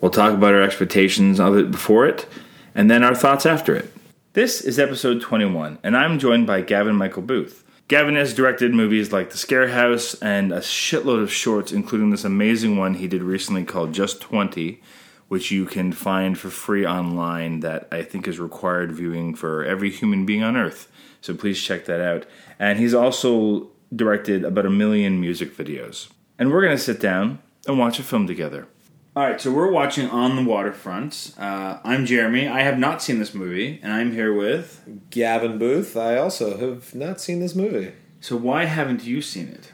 [0.00, 2.26] We'll talk about our expectations of it before it,
[2.74, 3.90] and then our thoughts after it.
[4.34, 7.64] This is episode 21, and I'm joined by Gavin Michael Booth.
[7.88, 12.76] Gavin has directed movies like The Scarehouse and a shitload of shorts, including this amazing
[12.76, 14.82] one he did recently called Just 20,
[15.28, 19.88] which you can find for free online that I think is required viewing for every
[19.88, 20.92] human being on earth.
[21.22, 22.26] So please check that out.
[22.58, 26.08] And he's also directed about a million music videos.
[26.38, 28.68] And we're going to sit down and watch a film together.
[29.16, 31.32] All right, so we're watching On the Waterfront.
[31.38, 32.48] Uh, I'm Jeremy.
[32.48, 34.82] I have not seen this movie, and I'm here with.
[35.08, 35.96] Gavin Booth.
[35.96, 37.92] I also have not seen this movie.
[38.20, 39.72] So, why haven't you seen it?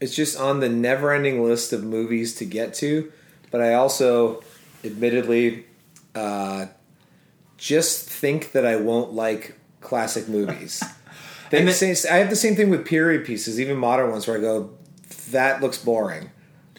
[0.00, 3.10] It's just on the never ending list of movies to get to,
[3.50, 4.44] but I also,
[4.84, 5.66] admittedly,
[6.14, 6.66] uh,
[7.58, 10.82] just think that I won't like classic movies.
[11.48, 14.26] They And the- say, I have the same thing with period pieces, even modern ones,
[14.26, 14.70] where I go,
[15.30, 16.30] that looks boring.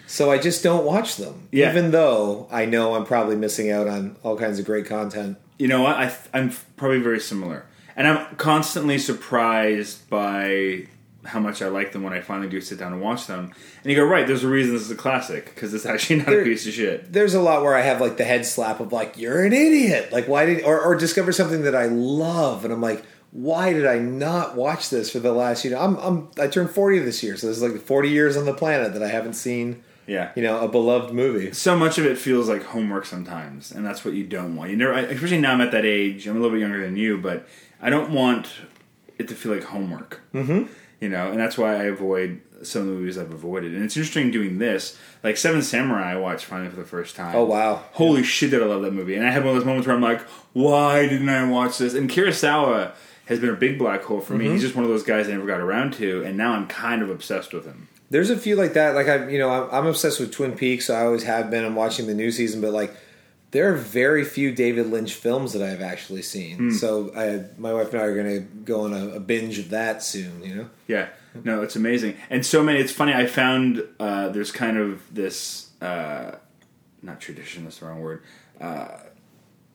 [0.08, 1.70] So I just don't watch them, Yeah.
[1.70, 5.38] even though I know I'm probably missing out on all kinds of great content.
[5.60, 5.98] You know what?
[5.98, 7.66] I, I'm probably very similar.
[7.96, 10.88] And I'm constantly surprised by
[11.26, 13.52] how much I like them when I finally do sit down and watch them.
[13.84, 16.30] And you go, right, there's a reason this is a classic, because it's actually not
[16.30, 17.12] a piece of shit.
[17.12, 20.14] there's a lot where I have like the head slap of like you're an idiot.
[20.14, 23.86] Like why did or, or discover something that I love and I'm like why did
[23.86, 27.22] I not watch this for the last you know I'm I'm I turned 40 this
[27.22, 30.32] year so this is like 40 years on the planet that I haven't seen Yeah.
[30.36, 31.52] you know a beloved movie.
[31.52, 34.72] so much of it feels like homework sometimes, and that's what you don't want.
[34.72, 36.28] You never, especially now I'm at that age.
[36.28, 37.48] I'm a little bit younger than you, but
[37.82, 38.50] I don't want
[39.18, 40.22] it to feel like homework.
[40.34, 40.72] Mm-hmm.
[41.00, 43.74] You know, and that's why I avoid some of the movies I've avoided.
[43.76, 44.98] And it's interesting doing this.
[45.24, 47.36] Like Seven Samurai, I watched finally for the first time.
[47.36, 47.84] Oh, wow.
[47.92, 49.16] Holy shit, did I love that movie!
[49.16, 50.22] And I had one of those moments where I'm like,
[50.54, 51.94] why didn't I watch this?
[51.94, 52.94] And Kurosawa
[53.26, 54.50] has been a big black hole for me.
[54.50, 57.02] He's just one of those guys I never got around to, and now I'm kind
[57.02, 57.90] of obsessed with him.
[58.10, 60.90] There's a few like that like I you know I'm, I'm obsessed with Twin Peaks
[60.90, 62.96] I always have been I'm watching the new season but like
[63.52, 66.74] there are very few David Lynch films that I've actually seen.
[66.74, 69.70] So I, my wife and I are going to go on a, a binge of
[69.70, 70.70] that soon, you know.
[70.88, 71.08] Yeah,
[71.44, 72.80] no, it's amazing, and so many.
[72.80, 73.14] It's funny.
[73.14, 76.36] I found uh, there's kind of this uh,
[77.02, 77.64] not tradition.
[77.64, 78.24] That's the wrong word.
[78.60, 78.98] Uh,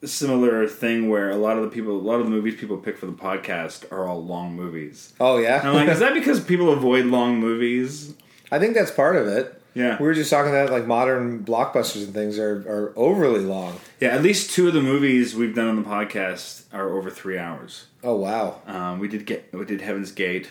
[0.04, 2.96] similar thing where a lot of the people, a lot of the movies people pick
[2.96, 5.12] for the podcast are all long movies.
[5.20, 5.60] Oh yeah.
[5.60, 8.14] And I'm like, is that because people avoid long movies?
[8.50, 9.62] I think that's part of it.
[9.74, 9.96] Yeah.
[9.98, 13.80] We were just talking about like modern blockbusters and things are, are overly long.
[14.00, 17.38] Yeah, at least two of the movies we've done on the podcast are over three
[17.38, 17.86] hours.
[18.02, 18.60] Oh wow.
[18.66, 20.50] Um, we did get we did Heaven's Gate.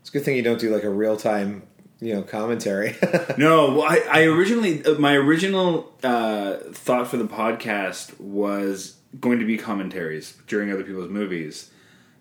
[0.00, 1.62] It's a good thing you don't do like a real time,
[2.02, 2.96] you know, commentary.
[3.38, 9.38] No, well, I, I originally uh, my original uh, thought for the podcast was going
[9.38, 11.70] to be commentaries during other people's movies,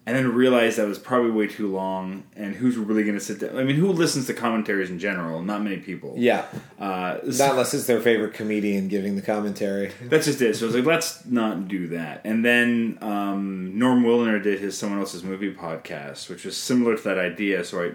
[0.05, 2.23] and then realized that was probably way too long.
[2.35, 3.57] And who's really going to sit down?
[3.57, 5.41] I mean, who listens to commentaries in general?
[5.43, 6.13] Not many people.
[6.17, 6.45] yeah.
[6.79, 9.91] Uh, Not so unless it's their favorite comedian giving the commentary.
[10.03, 10.55] that's just it.
[10.55, 12.21] So I was like, let's not do that.
[12.23, 17.03] And then um, Norm Wilner did his someone else's movie podcast, which was similar to
[17.03, 17.63] that idea.
[17.63, 17.91] So I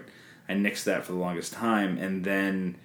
[0.49, 2.75] I nixed that for the longest time, and then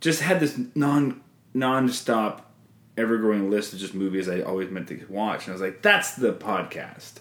[0.00, 1.20] just had this non
[1.54, 2.50] non-stop
[2.96, 6.16] ever-growing list of just movies I always meant to watch, and I was like, "That's
[6.16, 7.14] the podcast."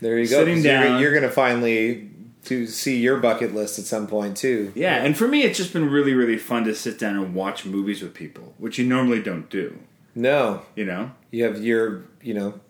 [0.00, 0.38] There you go.
[0.40, 1.00] Sitting 'cause you're- down.
[1.00, 2.10] You're, going to finally
[2.44, 4.70] to see your bucket list at some point too.
[4.74, 7.64] Yeah, and for me, it's just been really, really fun to sit down and watch
[7.64, 9.78] movies with people, which you normally don't do.
[10.14, 11.10] No, You know?
[11.30, 12.60] you have your, you know,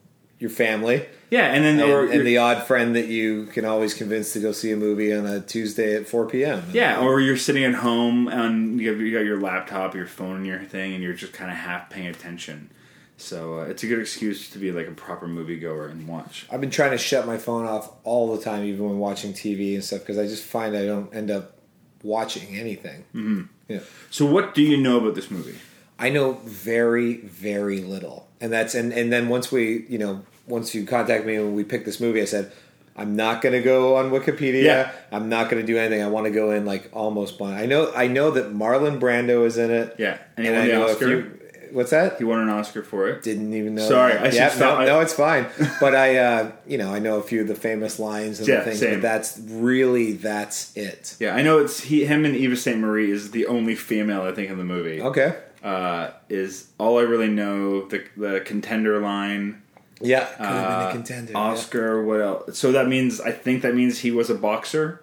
[0.45, 4.35] your family Yeah, and then or and the odd friend that you can always convince
[4.35, 6.65] to go see a movie on a Tuesday at 4 p.m.
[6.71, 10.37] yeah, or you're sitting at home and you, have, you got your laptop, your phone,
[10.37, 12.71] and your thing, and you're just kind of half paying attention.
[13.17, 16.47] So uh, it's a good excuse to be like a proper moviegoer and watch.
[16.53, 19.75] I've been trying to shut my phone off all the time, even when watching TV
[19.75, 21.57] and stuff, because I just find I don't end up
[22.03, 23.05] watching anything.
[23.15, 23.43] Mm-hmm.
[23.69, 23.81] Yeah.
[24.11, 25.57] So what do you know about this movie?
[25.99, 30.75] I know very, very little, and that's and and then once we, you know, once
[30.75, 32.53] you contact me and we picked this movie, I said.
[32.97, 34.63] I'm not going to go on Wikipedia.
[34.63, 34.93] Yeah.
[35.11, 36.01] I'm not going to do anything.
[36.01, 37.57] I want to go in like almost blind.
[37.59, 37.93] I know.
[37.93, 39.97] I know that Marlon Brando is in it.
[39.99, 41.41] Yeah, and he and won I know Oscar.
[41.73, 42.19] What's that?
[42.19, 43.25] He won an Oscar for it.
[43.25, 43.89] Didn't even know.
[43.89, 44.23] Sorry, that.
[44.23, 44.79] I should yeah, stop.
[44.79, 45.47] No, no, it's fine.
[45.81, 48.63] But I, uh, you know, I know a few of the famous lines and Yeah,
[48.63, 48.79] things.
[48.79, 48.95] same.
[48.95, 51.17] But that's really that's it.
[51.19, 52.79] Yeah, I know it's he, him, and Eva St.
[52.79, 55.03] Marie is the only female I think in the movie.
[55.03, 55.35] Okay.
[55.65, 57.89] uh, is all I really know.
[57.89, 59.63] The the contender line.
[60.01, 61.33] Yeah, could have been uh, a contender.
[61.33, 61.39] yeah.
[61.39, 62.03] Oscar.
[62.05, 62.59] What else?
[62.59, 65.03] So that means I think that means he was a boxer,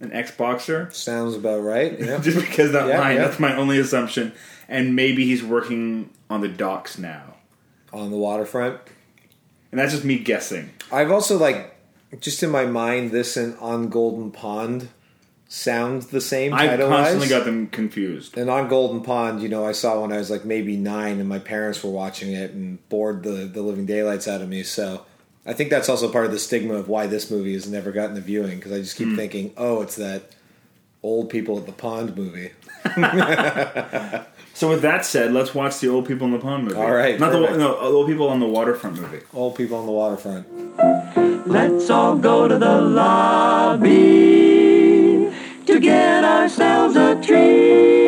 [0.00, 0.88] an ex boxer.
[0.92, 1.98] Sounds about right.
[2.00, 2.18] Yeah.
[2.20, 3.26] Just because that Yeah, line, yeah.
[3.26, 4.32] that's my only assumption.
[4.68, 7.34] And maybe he's working on the docks now,
[7.92, 8.80] on the waterfront.
[9.70, 10.70] and that's just me guessing.
[10.92, 11.74] I've also like
[12.20, 14.88] just in my mind this and on Golden Pond
[15.48, 18.36] sound the same I title constantly got them confused.
[18.36, 21.28] and on Golden Pond, you know, I saw when I was like maybe nine, and
[21.28, 24.62] my parents were watching it and bored the the living daylights out of me.
[24.62, 25.04] So
[25.46, 28.16] I think that's also part of the stigma of why this movie has never gotten
[28.16, 29.16] a viewing because I just keep hmm.
[29.16, 30.34] thinking, oh, it's that
[31.02, 32.52] old people at the pond movie.
[34.54, 36.76] So with that said, let's watch the old people in the pond movie.
[36.76, 39.20] All right, not the no old people on the waterfront movie.
[39.34, 40.46] Old people on the waterfront.
[41.48, 44.63] Let's all go to the lobby
[45.74, 48.06] to get ourselves a treat.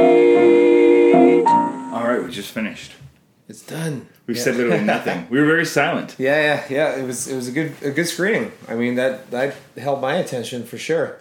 [1.93, 2.93] All right, we just finished.
[3.49, 4.07] It's done.
[4.27, 4.43] We've Yeah.
[4.45, 5.27] said literally nothing.
[5.31, 6.15] We were very silent.
[6.19, 6.97] Yeah, yeah, yeah.
[7.01, 8.53] It was it was a good a good screening.
[8.69, 11.19] I mean that that held my attention for sure.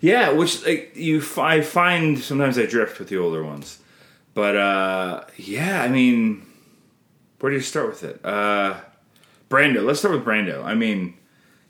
[0.00, 3.78] Yeah, which like you, f- I find sometimes I drift with the older ones,
[4.34, 6.44] but uh, yeah, I mean,
[7.40, 8.20] where do you start with it?
[8.22, 8.74] Uh,
[9.48, 9.82] Brando.
[9.82, 10.62] Let's start with Brando.
[10.62, 11.14] I mean,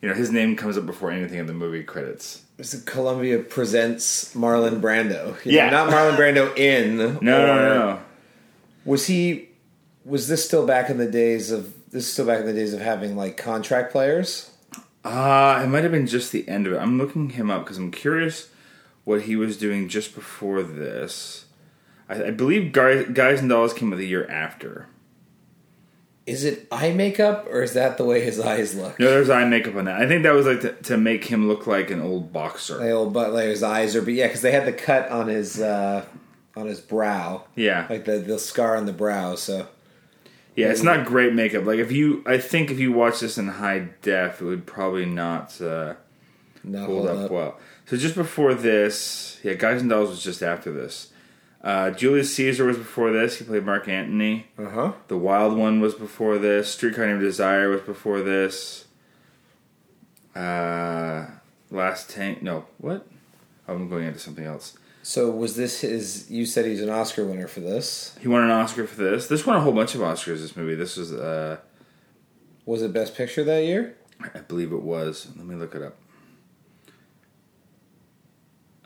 [0.03, 2.41] you know, his name comes up before anything in the movie credits.
[2.87, 5.45] Columbia presents Marlon Brando.
[5.45, 5.71] You Yeah.
[5.71, 6.99] know, not Marlon Brando in.
[7.21, 8.01] No, no, no.
[8.85, 9.49] Was he?
[10.05, 11.73] Was this still back in the days of?
[11.91, 14.51] This is still back in the days of having like contract players.
[15.05, 16.79] Uh, it might have been just the end of it.
[16.79, 18.49] I'm looking him up because I'm curious
[19.05, 21.45] what he was doing just before this.
[22.09, 24.87] I, I believe Guys, Guys and Dolls came out the year after.
[26.27, 28.99] Is it eye makeup or is that the way his eyes look?
[28.99, 30.01] No, there's eye makeup on that.
[30.01, 32.79] I think that was like to, to make him look like an old boxer.
[32.79, 35.29] Like old but like his eyes are, but yeah, because they had the cut on
[35.29, 36.05] his uh
[36.57, 39.35] on his brow, Yeah, like the the scar on the brow.
[39.35, 39.69] So
[40.57, 40.69] yeah.
[40.69, 41.65] It's not great makeup.
[41.65, 45.05] Like if you, I think if you watch this in high def, it would probably
[45.05, 45.95] not uh,
[46.63, 47.31] not hold hold up up.
[47.31, 47.61] well.
[47.87, 51.11] So just before this, yeah, Guys and Dolls was just after this.
[51.65, 53.39] Uh, Julius Caesar was before this.
[53.39, 54.49] He played Mark Antony.
[54.59, 54.93] Uh huh.
[55.09, 56.71] The Wild One was before this.
[56.71, 58.85] Streetcar Named Desire was before this.
[60.37, 61.27] Uh,
[61.71, 62.43] Last Tank.
[62.43, 63.07] No, what?
[63.67, 64.77] I'm going into something else.
[65.03, 66.31] So was this his?
[66.31, 68.15] You said he's an Oscar winner for this.
[68.21, 69.27] He won an Oscar for this.
[69.29, 70.41] This won a whole bunch of Oscars.
[70.41, 70.75] This movie.
[70.75, 71.57] This was, uh,
[72.67, 73.97] Was it Best Picture that year?
[74.35, 75.29] I believe it was.
[75.37, 75.97] Let me look it up.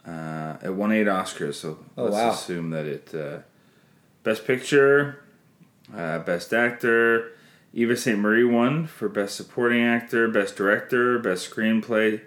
[0.05, 2.29] Uh, it won eight Oscars, so Oh, let's wow.
[2.31, 3.39] assume that it uh,
[4.23, 5.23] Best Picture,
[5.95, 7.31] uh, Best Actor.
[7.71, 8.17] Eva St.
[8.17, 12.21] Marie won for Best Supporting Actor, Best Director, Best Screenplay.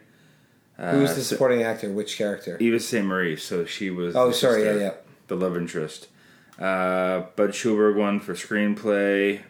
[0.79, 1.91] Uh, Who's the supporting actor?
[1.93, 2.57] Which character?
[2.61, 3.05] Eva St.
[3.05, 4.15] Marie, so she was.
[4.17, 4.63] Oh, sorry.
[4.65, 4.93] Yeah, sister, yeah.
[5.27, 6.09] The love interest.
[6.59, 9.41] Uh, Bud Schulberg won for screenplay,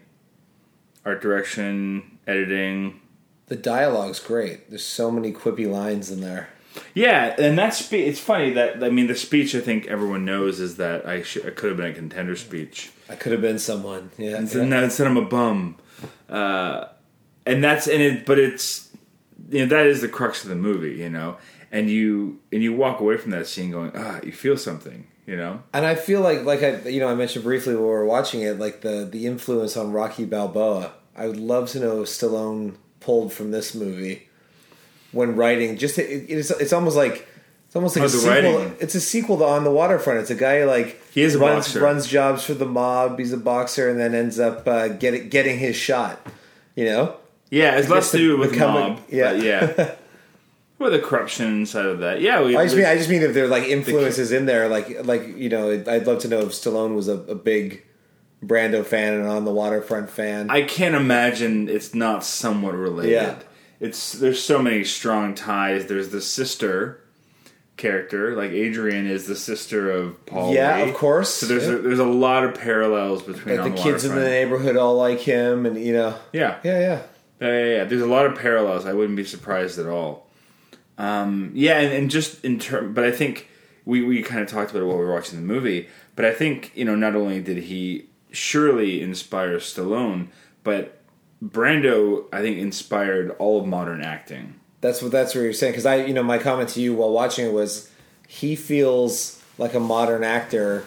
[1.05, 3.01] art direction, editing.
[3.47, 4.71] The dialogue's great.
[4.71, 6.49] There's so many quippy lines in there.
[6.95, 10.61] Yeah, and that spe- it's funny that I mean the speech I think everyone knows
[10.61, 12.91] is that I, sh- it could have been a contender speech.
[13.09, 14.11] I could have been someone.
[14.19, 14.37] Yeah.
[14.37, 14.65] And yeah.
[14.65, 15.77] then instead I'm a bum,
[16.29, 16.87] uh,
[17.47, 18.27] and that's and it.
[18.27, 18.91] But it's
[19.51, 21.37] you know that is the crux of the movie, you know.
[21.71, 25.37] And you and you walk away from that scene going, ah, you feel something, you
[25.37, 25.63] know.
[25.73, 28.43] And I feel like, like I, you know, I mentioned briefly when we were watching
[28.43, 30.93] it, like the the influence on Rocky Balboa.
[31.17, 34.29] I would love to know if Stallone pulled from this movie
[35.12, 35.76] when writing.
[35.78, 37.26] Just it, it's it's almost like
[37.66, 38.31] it's almost like Oh, a sequel.
[38.31, 38.76] writing.
[38.81, 40.21] It's a sequel to On the Waterfront.
[40.21, 43.19] It's a guy like He is runs runs jobs for the mob.
[43.19, 46.21] He's a boxer, and then ends up uh, getting getting his shot.
[46.75, 47.16] You know,
[47.50, 49.00] Yeah, it's less to do with become a- mob.
[49.09, 49.33] yeah.
[49.33, 49.95] Yeah.
[50.78, 52.21] With the corruption inside of that.
[52.21, 52.57] Yeah, we.
[52.57, 55.37] I just mean I just mean if there are like influences in there, like like
[55.37, 57.85] you know, I'd love to know if Stallone was a, a big
[58.45, 60.50] Brando fan and on the waterfront fan.
[60.50, 63.12] I can't imagine it's not somewhat related.
[63.12, 63.38] Yeah.
[63.83, 65.87] It's there's so many strong ties.
[65.87, 67.01] There's the sister
[67.77, 70.55] character, like Adrian is the sister of Paul.
[70.55, 70.91] yeah, Lee.
[70.91, 71.31] of course.
[71.31, 71.75] So there's Yeah.
[71.75, 75.19] a, there's a lot of parallels between On the kids in the neighborhood all like
[75.21, 76.59] him, and you know, Yeah.
[76.62, 77.03] yeah, yeah.
[77.41, 77.85] Yeah, yeah, yeah.
[77.85, 78.87] There's a lot of parallels.
[78.87, 80.29] I wouldn't be surprised at all.
[80.97, 83.49] Um, yeah, and, and just in term, but I think
[83.85, 85.89] we, we kind of talked about it while we were watching the movie.
[86.15, 90.29] But I think you know, not only did he surely inspire Stallone,
[90.62, 91.01] but
[91.42, 94.61] Brando, I think, inspired all of modern acting.
[94.80, 95.72] That's what that's what you're saying.
[95.72, 97.90] Because I, you know, my comment to you while watching it was,
[98.28, 100.84] he feels like a modern actor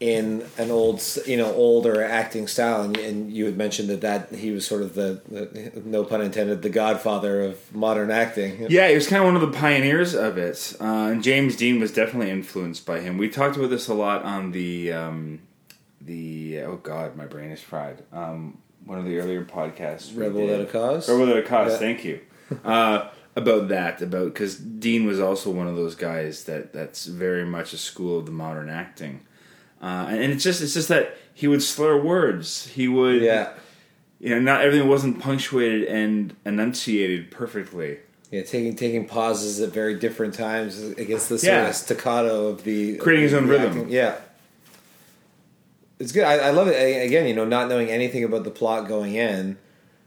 [0.00, 4.34] in an old, you know, older acting style, and, and you had mentioned that that
[4.34, 8.66] he was sort of the, the no pun intended, the godfather of modern acting.
[8.68, 11.80] Yeah, he was kind of one of the pioneers of it, uh, and James Dean
[11.80, 13.16] was definitely influenced by him.
[13.16, 15.40] We talked about this a lot on the um,
[16.00, 18.02] the oh god, my brain is fried.
[18.12, 20.16] Um, one of the earlier podcasts.
[20.16, 21.08] Rebel Without a Cause.
[21.08, 21.72] Rebel Without a Cause.
[21.72, 21.78] Yeah.
[21.78, 22.20] Thank you.
[22.64, 27.44] Uh, about that, about because Dean was also one of those guys that that's very
[27.44, 29.22] much a school of the modern acting,
[29.82, 32.66] uh, and it's just it's just that he would slur words.
[32.68, 33.54] He would Yeah,
[34.20, 37.98] you know not everything wasn't punctuated and enunciated perfectly.
[38.30, 41.68] yeah, taking taking pauses at very different times against the sort Yeah.
[41.70, 43.68] of staccato of the Creating his own rhythm.
[43.72, 43.88] acting.
[43.88, 44.16] Yeah,
[45.98, 46.24] it's good.
[46.24, 46.74] I, I love it.
[46.76, 49.56] A- Again, you know, not knowing anything about the plot going in,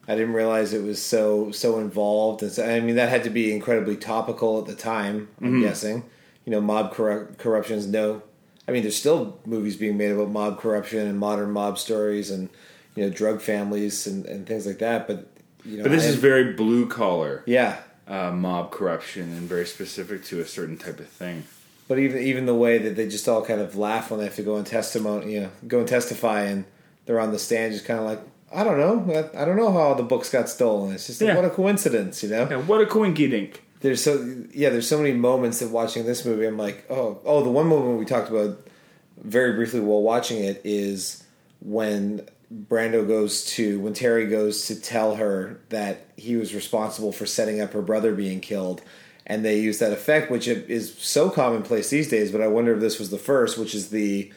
[0.08, 2.42] I didn't realize it was so so involved.
[2.44, 5.28] And so, I mean, that had to be incredibly topical at the time.
[5.42, 5.62] I'm Mm-hmm.
[5.62, 6.04] guessing.
[6.46, 8.22] You know, mob corrupt, corruption's no.
[8.68, 12.50] I mean, there's still movies being made about mob corruption and modern mob stories and
[12.96, 15.08] you know drug families and, and things like that.
[15.08, 15.28] But
[15.66, 17.80] you know, But this I- is very blue collar yeah.
[18.08, 21.44] uh, mob corruption and very specific to a certain type of thing.
[21.88, 24.36] But even even the way that they just all kind of laugh when they have
[24.36, 26.66] to go and testimony, you know, go and testify, and
[27.06, 28.20] they're on the stand, just kind of like,
[28.54, 30.94] I don't know, I, I don't know how the books got stolen.
[30.94, 31.36] It's just like, Yeah.
[31.36, 32.48] what a coincidence, you know.
[32.50, 33.64] Yeah, what a coinky dink.
[33.80, 37.44] There's so yeah, there's so many moments that watching this movie, I'm like, oh, oh,
[37.44, 38.68] the one moment we talked about
[39.24, 41.24] very briefly while watching it is
[41.62, 47.26] when Brando goes to when Terry goes to tell her that he was responsible for
[47.26, 48.82] setting up her brother being killed,
[49.28, 52.32] and they use that effect, which is so commonplace these days.
[52.32, 54.32] But I wonder if this was the first, which is the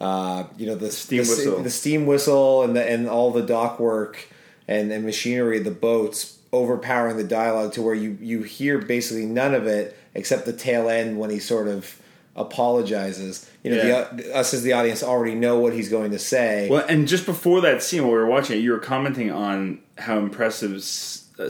[0.00, 1.62] uh, you know the Steam the, whistle.
[1.62, 4.28] the steam whistle, and the and all the dock work
[4.68, 9.54] and, and machinery the boats overpowering the dialogue to where you you hear basically none
[9.54, 11.98] of it except the tail end when he sort of
[12.34, 13.48] apologizes.
[13.62, 14.08] You know, Yeah.
[14.12, 16.68] the, us as the audience already know what he's going to say.
[16.70, 19.80] Well, and just before that scene, while we were watching it, you were commenting on
[19.98, 20.78] how impressive uh,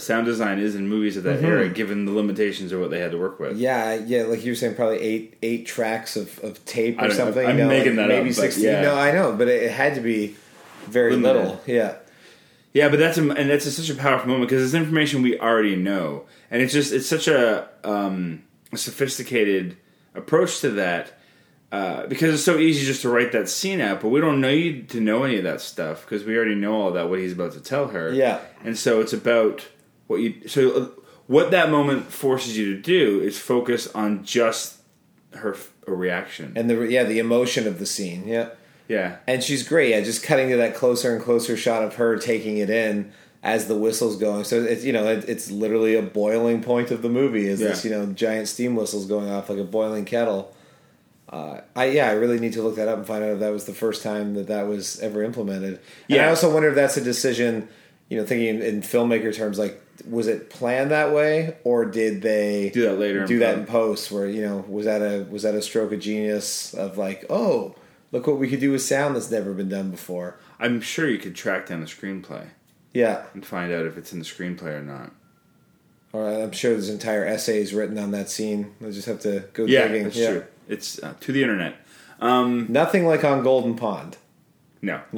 [0.00, 3.10] sound design is in movies of that era, given the limitations of what they had
[3.12, 3.52] to work with.
[3.52, 3.60] Mm-hmm.
[3.60, 7.46] Yeah, yeah, like you were saying, probably eight eight tracks of, of tape or something.
[7.46, 8.64] I'm you know, making like that up, maybe but sixteen.
[8.64, 8.82] yeah.
[8.82, 10.36] No, I know, but it, it had to be
[10.86, 11.38] very Limited.
[11.38, 11.60] little.
[11.66, 11.96] Yeah,
[12.72, 15.38] Yeah, but that's a, and that's a, such a powerful moment because it's information we
[15.38, 19.76] already know, and it's just it's such a, um, a sophisticated
[20.14, 21.12] approach to that
[21.72, 24.90] uh, because it's so easy just to write that scene out, but we don't need
[24.90, 27.52] to know any of that stuff because we already know all that what he's about
[27.52, 28.12] to tell her.
[28.12, 28.40] Yeah.
[28.62, 29.66] and so it's about
[30.12, 30.88] what you so uh,
[31.26, 34.78] what that moment forces you to do is focus on just
[35.34, 36.52] her reaction.
[36.56, 38.26] and the yeah the emotion of the scene.
[38.26, 38.50] Yeah.
[38.88, 39.90] yeah, And she's great.
[39.90, 43.66] Yeah, just cutting to that closer and closer shot of her taking it in as
[43.66, 44.44] the whistle's going.
[44.44, 47.46] So it's you know it, it's literally a boiling point of the movie.
[47.46, 50.54] Is this you know giant steam whistles going off like a boiling kettle?
[51.28, 53.50] Uh, I yeah, I really need to look that up and find out if that
[53.50, 55.80] was the first time that that was ever implemented.
[56.10, 57.68] And I also wonder if that's a decision.
[58.10, 62.22] You know, thinking in, in filmmaker terms, like was it planned that way, or did
[62.22, 65.24] they Do that later in Do that in post, where you know was that a
[65.30, 67.74] was that a stroke of genius of like, oh,
[68.10, 70.36] look what we could do with sound that's never been done before.
[70.58, 72.48] I'm sure you could track down the screenplay
[72.92, 75.12] Yeah, and find out if it's in the screenplay or not.
[76.12, 78.74] or I'm sure there's entire essays written on that scene.
[78.80, 80.04] I just have to go Yeah, digging.
[80.04, 80.44] that's true.
[80.68, 81.76] It's uh, to the internet.
[82.20, 84.16] Um, Nothing like on Golden Pond.
[84.82, 85.00] No,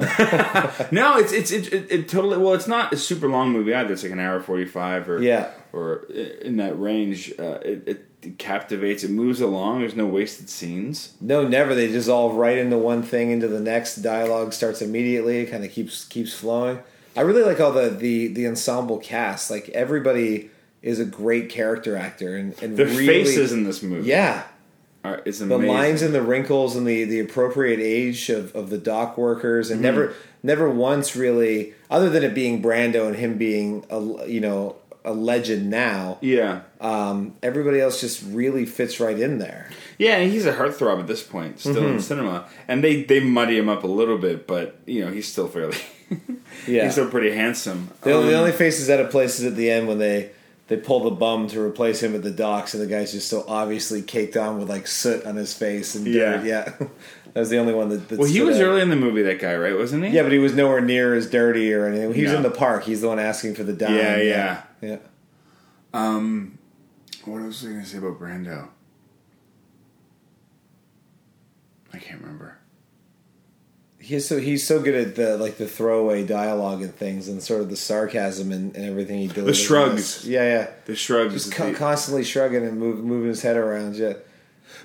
[0.91, 2.37] no, it's it's it, it, it totally.
[2.37, 3.93] Well, it's not a super long movie either.
[3.93, 5.51] It's like an hour forty five or Yeah.
[5.73, 7.33] or in that range.
[7.37, 8.05] Uh, it, it,
[8.39, 9.03] captivates.
[9.03, 9.81] It moves along.
[9.81, 11.13] There's no wasted scenes.
[11.21, 11.75] No, never.
[11.75, 13.97] They dissolve right into one thing, into the next.
[13.97, 15.41] Dialogue starts immediately.
[15.41, 16.79] It kind of keeps keeps flowing.
[17.15, 19.51] I really like all the the the ensemble cast.
[19.51, 20.49] Like everybody
[20.81, 24.43] is a great character actor, and and The really, faces in this movie, yeah.
[25.05, 28.77] Are, is the lines and the wrinkles and the, the appropriate age of, of the
[28.77, 29.73] dock workers Mm-hmm.
[29.73, 34.39] and never never once really other than it being Brando and him being a you
[34.41, 39.69] know a legend now yeah, um, everybody else just really fits right in there
[39.99, 41.93] yeah, and he's a heartthrob at this point, still Mm-hmm.
[41.93, 42.49] in cinema.
[42.67, 45.77] And they they muddy him up a little bit, but you know he's still fairly.
[46.67, 47.89] yeah he's still pretty handsome.
[48.01, 50.31] the, only, the Um, only faces out of place is at the end when they
[50.67, 53.45] they pull the bum to replace him at the docks and the guy's just so
[53.47, 56.43] obviously caked on with like soot on his face and dirt.
[56.43, 56.73] Yeah.
[56.79, 56.87] yeah
[57.33, 58.63] that was the only one that, that well, he was out.
[58.63, 59.21] early in the movie.
[59.21, 59.77] That guy, right?
[59.77, 60.09] Wasn't he?
[60.11, 62.13] Yeah, but he was nowhere near as dirty or anything.
[62.13, 62.37] He was No.
[62.37, 62.83] in the park.
[62.83, 63.95] He's the one asking for the dime.
[63.95, 64.89] Yeah, yeah, yeah.
[64.89, 64.97] yeah.
[65.93, 66.57] Um,
[67.25, 68.67] what else was I going to say about Brando?
[71.93, 72.57] I can't remember.
[74.05, 77.61] He's so he's so good at the like the throwaway dialogue and things and sort
[77.61, 79.57] of the sarcasm and, and everything he delivers.
[79.57, 80.27] The shrugs.
[80.27, 80.67] Yeah, yeah.
[80.85, 83.95] The shrugs, Just co- the- constantly shrugging and move, moving his head around.
[83.95, 84.13] Yeah.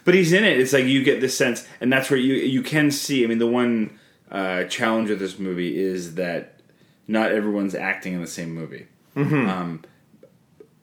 [0.05, 0.59] but he's in it.
[0.59, 3.23] It's like you get this sense, and that's where you you can see.
[3.23, 3.99] I mean, the one
[4.31, 6.61] uh, challenge of this movie is that
[7.07, 8.87] not everyone's acting in the same movie.
[9.17, 9.83] Um,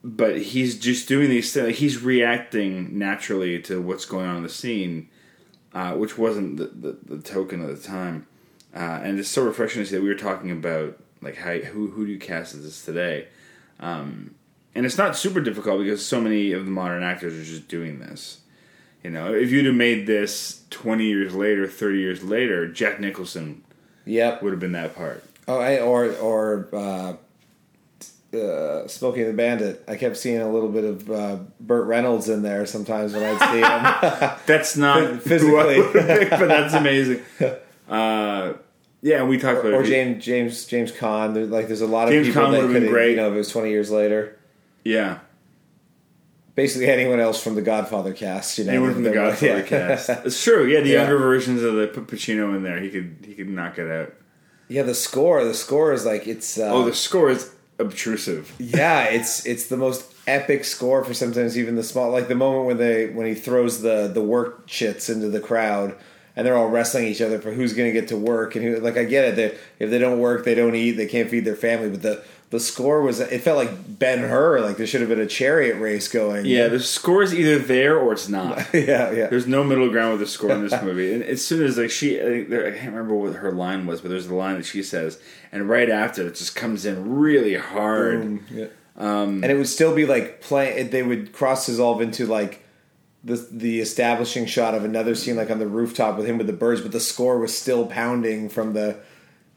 [0.04, 1.78] but he's just doing these things.
[1.78, 5.08] He's reacting naturally to what's going on in the scene,
[5.74, 8.26] uh, which wasn't the, the, the token of the time.
[8.74, 11.88] uh, and it's so refreshing to see that we were talking about like how who
[11.90, 13.26] who do you cast as this today,
[13.80, 14.34] um,
[14.74, 17.98] and it's not super difficult because so many of the modern actors are just doing
[17.98, 18.40] this.
[19.02, 23.62] You know, if you'd have made this twenty years later, thirty years later, Jack Nicholson
[24.04, 24.42] Yep.
[24.42, 25.22] would have been that part.
[25.46, 27.14] Oh, I, or or uh,
[28.34, 29.84] uh, Smokey and the Bandit.
[29.88, 33.50] I kept seeing a little bit of uh, Burt Reynolds in there sometimes when I'd
[33.50, 34.38] see him.
[34.46, 35.76] That's not Physically.
[35.76, 37.22] who I picked, but that's amazing.
[37.88, 38.52] Uh,
[39.00, 39.86] yeah, we talked about or it.
[39.86, 41.32] James James James Caan.
[41.32, 43.12] There, like, there's a lot of James people Caan that could been great.
[43.12, 44.38] You know, if it was 20 years later.
[44.84, 45.20] Yeah,
[46.54, 48.58] Basically, anyone else from the Godfather cast.
[48.58, 49.62] You know, anyone from the Godfather yeah.
[49.62, 50.10] cast.
[50.26, 50.66] It's true.
[50.66, 51.00] Yeah, the Yeah.
[51.02, 52.80] younger versions of the put Pacino in there.
[52.80, 54.12] He could he could knock it out.
[54.66, 55.44] Yeah, the score.
[55.44, 56.58] The score is like it's.
[56.58, 58.52] Uh, Oh, the score is obtrusive.
[58.58, 62.66] yeah, it's it's the most epic score for sometimes even the small like the moment
[62.66, 65.94] when they when he throws the the work chits into the crowd
[66.36, 68.76] and they're all wrestling each other for who's going to get to work and who
[68.76, 71.46] like I get it they if they don't work they don't eat they can't feed
[71.46, 75.00] their family but the the score was it felt like Ben Hur like there should
[75.00, 78.58] have been a chariot race going Yeah, the score is either there or it's not.
[78.72, 81.12] yeah yeah There's no middle ground with the score in this movie.
[81.12, 83.86] And as soon as like she, I, think there, I can't remember what her line
[83.86, 85.20] was, but there's the line that she says,
[85.52, 88.20] and right after it just comes in really hard.
[88.22, 88.46] Boom.
[88.50, 88.66] Yeah.
[88.96, 90.82] Um, and it would still be like play.
[90.82, 92.64] They would cross dissolve into like
[93.22, 96.52] the the establishing shot of another scene, like on the rooftop with him with the
[96.52, 98.98] birds, but the score was still pounding from the.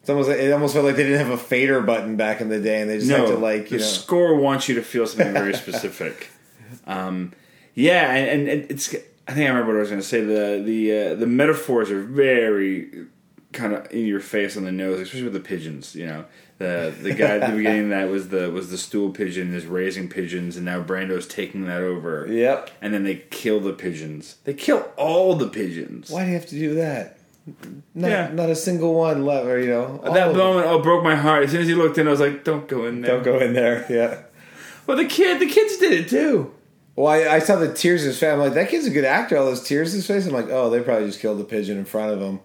[0.02, 2.60] It's almost it almost felt like they didn't have a fader button back in the
[2.60, 3.84] day, and they just No, had to like the know.
[3.84, 6.30] score wants you to feel something very specific.
[6.88, 7.34] um,
[7.76, 8.94] yeah, and, and it's.
[9.28, 10.22] I think I remember what I was going to say.
[10.22, 13.06] The the uh, the metaphors are very
[13.54, 15.96] kind of in your face on the nose, especially with the pigeons.
[15.96, 16.26] You know,
[16.58, 20.10] the the guy at the beginning that was the was the stool pigeon is raising
[20.10, 22.26] pigeons, and now Brando's taking that over.
[22.28, 22.72] Yep.
[22.82, 24.38] And then they kill the pigeons.
[24.46, 26.10] They kill all the pigeons.
[26.10, 27.20] Why do you have to do that?
[27.94, 28.30] Not, Yeah.
[28.34, 30.00] not a single one left, or you know.
[30.14, 31.44] that moment, oh, broke my heart.
[31.44, 33.40] As soon as he looked in, I was like, "Don't go in there." Don't go
[33.40, 33.86] in there.
[33.90, 34.22] Yeah.
[34.88, 36.52] Well, the kid, the kids did it too.
[36.96, 38.32] Well, I, I saw the tears in his face.
[38.34, 39.38] I'm like, that kid's a good actor.
[39.38, 40.26] All those tears in his face.
[40.28, 42.40] I'm like, oh, they probably just killed the pigeon in front of him.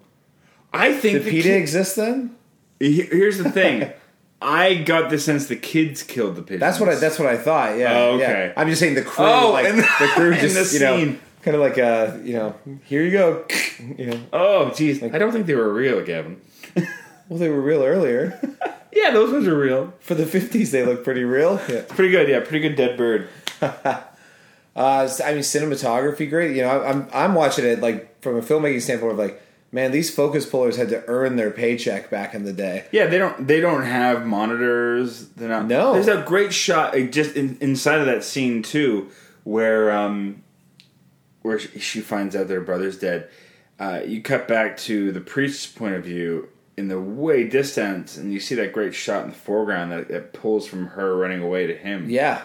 [0.73, 2.37] I think Did the PETA kid- exist then?
[2.79, 3.91] Here's the thing.
[4.43, 6.61] I got the sense the kids killed the pigeons.
[6.61, 6.95] That's what I.
[6.97, 7.79] That's what I thought.
[7.79, 7.93] Yeah.
[7.99, 8.53] Oh, okay.
[8.55, 8.61] Yeah.
[8.61, 9.25] I'm just saying the crew.
[9.25, 11.21] Oh, like the, the- crew in just the you know, scene.
[11.47, 12.55] Kind of like uh, you know,
[12.85, 13.45] here you go.
[13.99, 15.03] You know, Oh, jeez.
[15.15, 16.41] I don't think they were real, Gavin.
[17.29, 18.41] well, they were real earlier.
[18.91, 19.93] Yeah, those ones are real.
[20.01, 21.61] For the 50s, they look pretty real.
[21.69, 21.83] Yeah.
[21.87, 22.41] Pretty good, yeah.
[22.41, 23.29] Pretty good dead bird.
[23.61, 26.57] Uh, I mean, cinematography, great.
[26.57, 30.15] You know, I'm I'm watching it like from a filmmaking standpoint of like, man, these
[30.15, 32.87] focus pullers had to earn their paycheck back in the day.
[32.91, 33.47] Yeah, they don't.
[33.47, 35.29] They don't have monitors.
[35.29, 35.67] They're not.
[35.67, 35.93] No.
[35.93, 39.11] There's a great shot uh, just in, inside of that scene too,
[39.45, 40.43] where um,
[41.47, 43.29] where she, she finds out their brother's dead.
[43.79, 48.33] Uh, you cut back to the priest's point of view in the way distance, and
[48.33, 51.67] you see that great shot in the foreground that, that pulls from her running away
[51.67, 52.11] to him.
[52.11, 52.43] Yeah.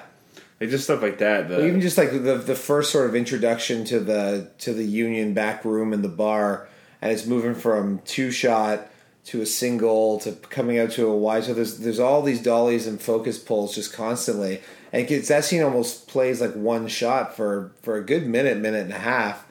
[0.60, 1.50] like just stuff like that.
[1.50, 4.86] The, Well, even just like the the first sort of introduction to the to the
[4.86, 6.68] union back room in the bar,
[7.02, 8.91] and it's moving from two shot
[9.26, 11.44] to a single to coming out to a wide.
[11.44, 15.62] So there's there's all these dollies and focus pulls just constantly, and gets, that scene
[15.64, 19.46] almost plays like one shot for for a good minute, minute and a half,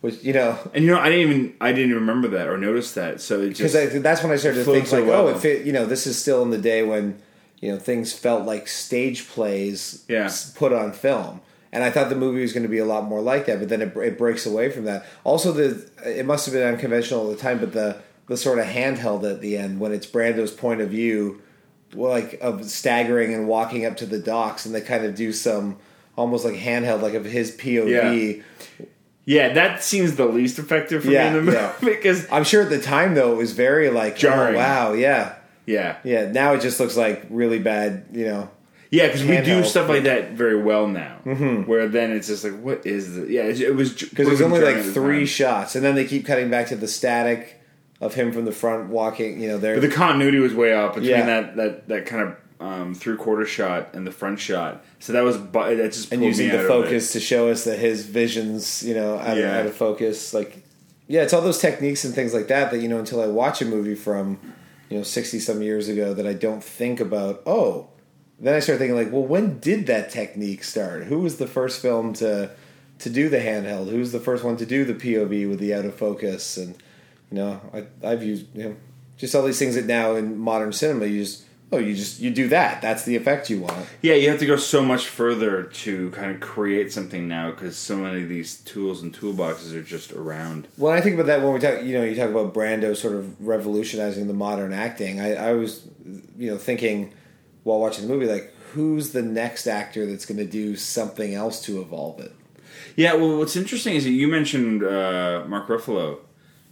[0.00, 0.58] which you know.
[0.74, 3.20] and you know, I didn't even I didn't remember that or notice that.
[3.20, 5.28] So it just Because that's when I started to think like, oh, well.
[5.28, 7.18] if it, you know, this is still in the day when
[7.60, 10.28] you know things felt like stage plays Yeah.
[10.56, 13.20] put on film, and I thought the movie was going to be a lot more
[13.20, 13.60] like that.
[13.60, 15.06] But then it, it breaks away from that.
[15.22, 18.66] Also, the it must have been unconventional at the time, but the the sort of
[18.66, 21.42] handheld at the end when it's Brando's point of view,
[21.94, 25.76] like of staggering and walking up to the docks, and they kind of do some
[26.16, 28.42] almost like handheld, like of his POV.
[29.24, 31.74] yeah, that seems the least effective for Yeah, me in the movie yeah.
[31.80, 34.54] because I'm sure at the time though it was very like, Jarring.
[34.54, 35.34] oh, wow, yeah.
[35.66, 38.50] yeah, Yeah, now it just looks like really bad, you know.
[38.90, 41.18] Yeah, because we do stuff like that very well now.
[41.24, 41.62] Mm-hmm.
[41.62, 43.26] Where then it's just like, what is the?
[43.26, 46.50] Yeah, it, it was Because there's only like three shots, and then they keep cutting
[46.50, 47.61] back to the static
[48.02, 49.40] of him from the front walking.
[49.40, 49.74] You know, there.
[49.76, 51.24] But the continuity was way off between Yeah.
[51.26, 54.84] that that that kind of um, three quarter shot and the front shot.
[55.00, 58.04] So that was bu- that just and using the focus to show us that his
[58.06, 59.44] visions, you know, out, Yeah.
[59.54, 60.32] of, out of focus.
[60.34, 60.62] Like,
[61.08, 63.62] yeah, it's all those techniques and things like that that you know until I watch
[63.62, 64.38] a movie from,
[64.88, 67.42] you know, sixty some years ago that I don't think about.
[67.46, 67.88] Oh,
[68.38, 71.04] then I start thinking like, well, when did that technique start?
[71.04, 72.50] Who was the first film to
[73.00, 73.90] to do the handheld?
[73.90, 76.56] Who was the first one to do the POV with the out of focus?
[76.56, 76.76] And
[77.32, 78.76] you know, I, I've used you know
[79.16, 82.30] just all these things that now in modern cinema you just Oh, you just you
[82.30, 82.82] do that.
[82.82, 83.86] That's the effect you want.
[84.02, 87.78] Yeah, you have to go so much further to kind of create something now because
[87.78, 90.68] so many of these tools and toolboxes are just around.
[90.76, 93.14] When I think about that, when we talk, you know, you talk about Brando sort
[93.14, 95.18] of revolutionizing the modern acting.
[95.18, 95.88] I, I was,
[96.36, 97.14] you know, thinking
[97.62, 101.62] while watching the movie, like, who's the next actor that's going to do something else
[101.62, 102.32] to evolve it?
[102.96, 106.18] Yeah, well, what's interesting is that you mentioned uh, Mark Ruffalo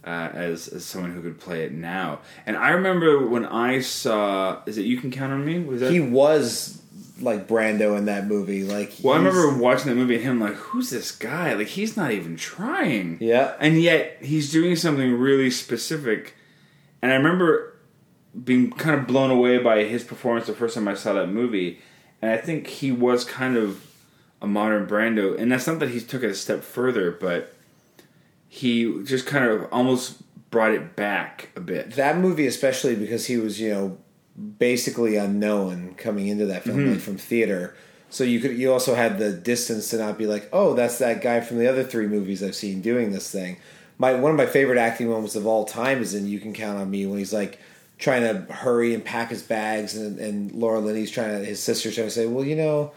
[0.05, 4.61] uh, as as someone who could play it now, and I remember when I saw
[4.65, 5.59] is it You Can Count on Me?
[5.59, 6.81] Was that He was
[7.21, 8.63] like Brando in that movie.
[8.63, 11.53] Like, Well, I remember watching that movie and him like, who's this guy?
[11.53, 13.17] Like, he's not even trying.
[13.21, 13.53] Yeah.
[13.59, 16.35] And yet, he's doing something really specific.
[17.01, 17.77] And I remember
[18.43, 21.79] being kind of blown away by his performance the first time I saw that movie.
[22.21, 23.85] And I think he was kind of
[24.41, 25.37] a modern Brando.
[25.39, 27.53] And that's not that he took it a step further, but
[28.53, 31.91] he just kind of almost brought it back a bit.
[31.91, 33.97] that movie, especially because he was, you know,
[34.59, 36.91] basically unknown coming into that film Mm-hmm.
[36.91, 37.73] like from theater.
[38.09, 41.21] So you could you also had the distance to not be like, oh, that's that
[41.21, 43.55] guy from the other three movies I've seen doing this thing.
[43.97, 46.77] My one of my favorite acting moments of all time is in You Can Count
[46.77, 47.57] on Me when he's like
[47.99, 51.95] trying to hurry and pack his bags and, and Laura Linney's trying to his sister's
[51.95, 52.91] trying to say, well, you know,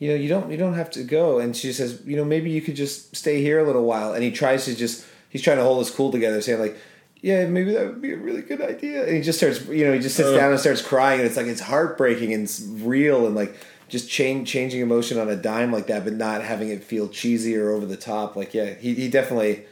[0.00, 1.38] you know, you don't you don't have to go.
[1.38, 4.14] And she says, you know, maybe you could just stay here a little while.
[4.14, 6.76] And he tries to just he's trying to hold his cool together, saying like,
[7.20, 9.04] yeah, maybe that would be a really good idea.
[9.04, 11.36] And he just starts, you know, he just sits down and starts crying, and it's
[11.36, 13.54] like it's heartbreaking and it's real and like
[13.88, 17.54] just change changing emotion on a dime like that, but not having it feel cheesy
[17.54, 18.36] or over the top.
[18.36, 19.66] Like, yeah, he he definitely.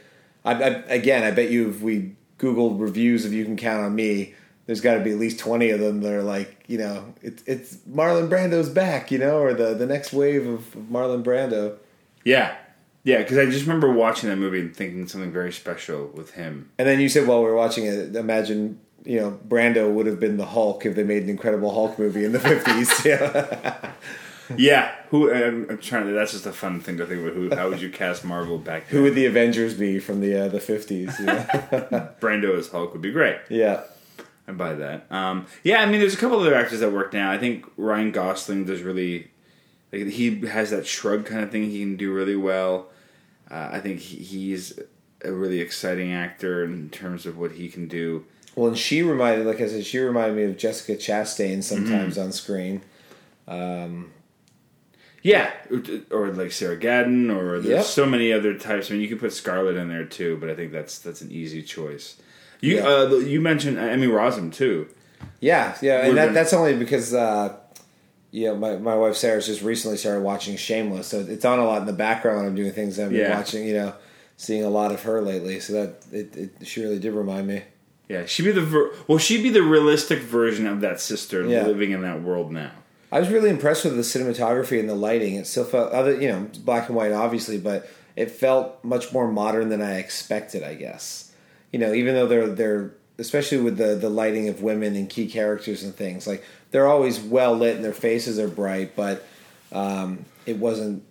[0.45, 3.95] I, I again, I bet you if we Googled reviews of You Can Count on
[3.95, 4.35] Me.
[4.69, 7.41] There's got to be at least twenty of them that are like, you know, it's
[7.47, 11.77] it's Marlon Brando's back, you know, or the the next wave of, of Marlon Brando.
[12.23, 12.55] Yeah.
[13.03, 16.69] Yeah, because I just remember watching that movie and thinking something very special with him.
[16.77, 20.19] And then you said while we were watching it, imagine you know Brando would have
[20.19, 23.03] been the Hulk if they made an Incredible Hulk movie in the fifties.
[23.03, 23.91] yeah,
[24.57, 25.31] Yeah, who?
[25.33, 26.11] I'm, I'm trying to.
[26.11, 27.33] That's just a fun thing to think about.
[27.33, 27.55] Who?
[27.55, 28.87] How would you cast Marvel back?
[28.87, 28.97] Then?
[28.97, 31.15] who would the Avengers be from the uh, the fifties?
[31.19, 31.45] Yeah.
[32.21, 33.37] Brando as Hulk would be great.
[33.49, 33.83] yeah,
[34.49, 35.05] I buy that.
[35.11, 37.31] Um, yeah, I mean, there's a couple other actors that work now.
[37.31, 39.29] I think Ryan Gosling does really.
[39.93, 41.69] Like, he has that shrug kind of thing.
[41.69, 42.87] He can do really well.
[43.49, 44.79] Uh, I think he, he's
[45.23, 48.25] a really exciting actor in terms of what he can do.
[48.55, 52.31] well, and she reminded, like I said, she reminded me of Jessica Chastain sometimes on
[52.31, 52.81] screen.
[55.21, 55.51] Yeah,
[56.11, 57.85] or like Sarah Gadon, or there's Yep.
[57.85, 58.89] so many other types.
[58.89, 61.29] I mean, you could put Scarlett in there too, but I think that's that's an
[61.31, 62.15] easy choice.
[62.61, 62.87] You Yeah.
[62.87, 64.87] uh, you mentioned Emmy Rossum too.
[65.39, 67.55] Yeah, yeah, and that, that's only because uh,
[68.31, 71.65] you know my, my wife Sarah's just recently started watching Shameless, so it's on a
[71.65, 72.99] lot in the background when I'm doing things.
[72.99, 73.37] I've been Yeah.
[73.37, 73.93] watching, you know,
[74.37, 75.59] seeing a lot of her lately.
[75.61, 77.63] So that it, it she really did remind me.
[78.09, 81.65] Yeah, she'd be the ver- well, she'd be the realistic version of that sister Yeah.
[81.67, 82.71] living in that world now.
[83.11, 85.35] I was really impressed with the cinematography and the lighting.
[85.35, 89.27] It still felt other, you know, black and white, obviously, but it felt much more
[89.31, 90.63] modern than I expected.
[90.63, 91.28] I guess,
[91.71, 95.27] you know, even though they're they're especially with the the lighting of women and key
[95.27, 99.25] characters and things like they're always well lit and their faces are bright, but
[99.71, 101.03] um, it wasn't.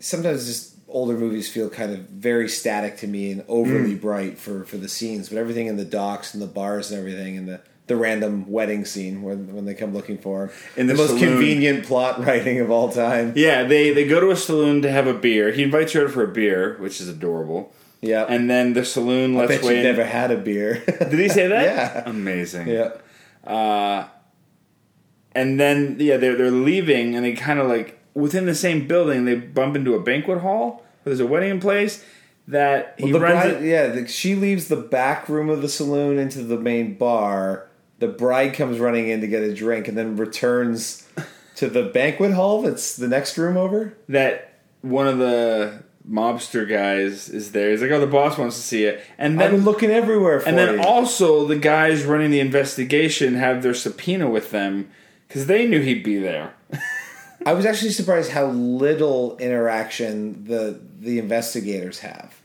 [0.00, 4.64] Sometimes just older movies feel kind of very static to me and overly bright for
[4.64, 7.60] for the scenes, but everything in the docks and the bars and everything and the
[7.86, 10.50] the random wedding scene when when they come looking for him.
[10.76, 13.32] In the, the most convenient plot writing of all time.
[13.36, 15.52] Yeah, they they go to a saloon to have a beer.
[15.52, 17.72] He invites her out for a beer, which is adorable.
[18.04, 19.96] Yeah, And then the saloon I lets bet way you've in.
[19.96, 20.82] never had a beer.
[20.98, 21.62] Did he say that?
[21.64, 22.02] Yeah.
[22.10, 22.66] Amazing.
[22.66, 22.90] yeah,
[23.46, 24.08] uh,
[25.34, 29.24] And then yeah, they're they're leaving, and they kind of like within the same building,
[29.24, 32.04] they bump into a banquet hall where there's a wedding in place.
[32.48, 33.52] That he the runs.
[33.52, 37.68] bride, yeah, the, she leaves the back room of the saloon into the main bar.
[38.00, 41.06] The bride comes running in to get a drink and then returns
[41.54, 42.62] to the banquet hall.
[42.62, 43.94] That's the next room over.
[44.08, 47.70] that one of the mobster guys is there.
[47.70, 50.58] He's like, "Oh, the boss wants to see it," and then looking everywhere for and
[50.58, 50.82] then you.
[50.82, 54.90] also the guys running the investigation have their subpoena with them
[55.28, 56.54] because they knew he'd be there.
[57.46, 62.40] I was actually surprised how little interaction the the investigators have.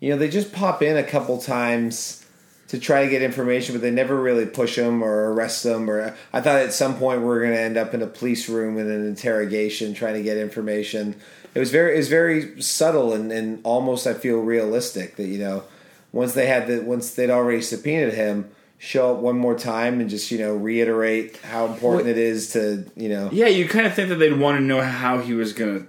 [0.00, 2.24] You know, they just pop in a couple times
[2.68, 5.90] to try to get information, but they never really push them or arrest them.
[5.90, 8.48] Or I thought at some point we are going to end up in a police
[8.48, 11.16] room in an interrogation trying to get information.
[11.54, 15.38] It was very it was very subtle and, and almost I feel realistic that you
[15.38, 15.64] know
[16.12, 18.50] once they had the once they'd already subpoenaed him.
[18.78, 22.84] Show up one more time and just you know reiterate how important it is to
[22.96, 25.52] you know Yeah, you kind of think that they'd want to know how he was
[25.52, 25.86] going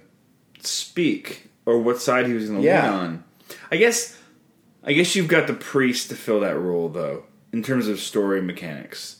[0.60, 2.84] to speak or what side he was going to Yeah.
[2.90, 3.24] lean on.
[3.72, 4.16] I guess,
[4.84, 8.40] I guess you've got the priest to fill that role though, in terms of story
[8.40, 9.16] mechanics.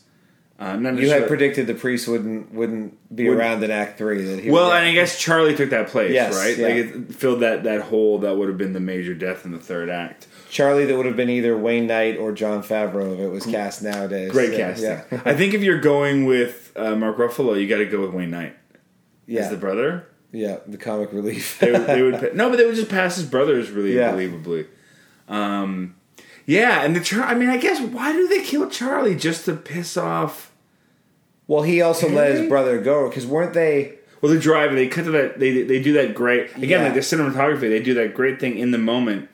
[0.57, 4.23] Uh, You had sure- predicted the priest wouldn't wouldn't be Would- around in Act Three.
[4.23, 6.57] That he Well, and I guess Charlie took that place, Yes, right?
[6.57, 6.67] yeah.
[6.67, 6.75] Like
[7.09, 9.89] it filled that that hole that would have been the major death in the third
[9.89, 10.27] act.
[10.49, 13.83] Charlie that would have been either Wayne Knight or Jon Favreau if it was cast
[13.83, 14.31] nowadays.
[14.31, 14.85] Great Yeah, casting.
[15.11, 18.11] Yeah, I think if you're going with uh, Mark Ruffalo, you got to go with
[18.11, 18.55] Wayne Knight
[19.27, 20.05] yeah, as the brother.
[20.31, 20.57] yeah.
[20.65, 21.59] The comic relief.
[21.59, 24.13] They, would- they would no, but they would just pass as brothers really Yeah.
[24.13, 24.67] believably.
[25.27, 25.95] Um,
[26.45, 29.53] yeah, and the Char- I mean, I guess why do they kill Charlie just to
[29.55, 30.51] piss off?
[31.47, 33.93] well, he also let his brother go because weren't they?
[34.21, 36.83] Well, the driver they cut to that they they do that great again Yeah.
[36.85, 39.29] like the cinematography they do that great thing in the moment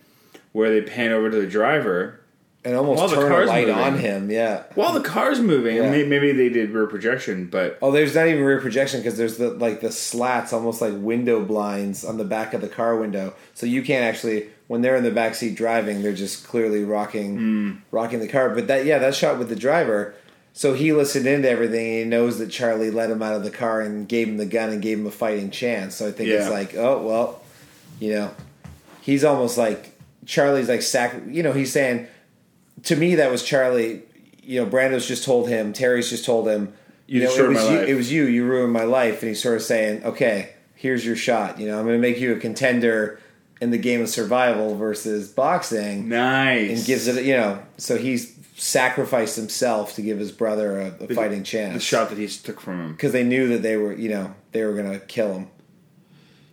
[0.52, 2.20] where they pan over to the driver
[2.66, 3.82] And almost While the turn a car's light moving.
[3.82, 4.30] on him.
[4.30, 4.64] Yeah.
[4.76, 5.78] while the car's moving.
[5.78, 5.84] Yeah.
[5.84, 9.38] And maybe they did rear projection, but Oh, there's not even rear projection because there's
[9.38, 13.34] the like the slats, almost like window blinds on the back of the car window,
[13.54, 17.36] so you can't actually when they're in the back seat driving, they're just clearly rocking
[17.38, 17.72] Hmm.
[17.92, 18.52] rocking the car.
[18.52, 20.14] But that yeah, that shot with the driver.
[20.54, 21.86] So he listened into everything.
[21.88, 24.46] and He knows that Charlie let him out of the car and gave him the
[24.46, 25.96] gun and gave him a fighting chance.
[25.96, 27.42] So I think it's like, oh well,
[28.00, 28.32] you know,
[29.02, 29.92] he's almost like
[30.26, 31.16] Charlie's like sac.
[31.28, 32.08] You know, he's saying
[32.84, 34.04] to me that was Charlie.
[34.42, 35.74] You know, Brando's just told him.
[35.74, 36.74] Terry's just told him.
[37.08, 37.78] You know, it was my you.
[37.80, 37.88] life.
[37.90, 38.24] It was you.
[38.24, 39.22] You ruined my life.
[39.22, 41.60] And he's sort of saying, okay, here's your shot.
[41.60, 43.20] You know, I'm going to make you a contender
[43.62, 47.24] in the game of survival versus boxing, nice and gives it.
[47.24, 51.74] You know, so he's sacrificed himself to give his brother a, a fighting chance.
[51.74, 52.92] the shot that he took from him.
[52.92, 55.48] because they knew that they were, you know, they were going to kill him.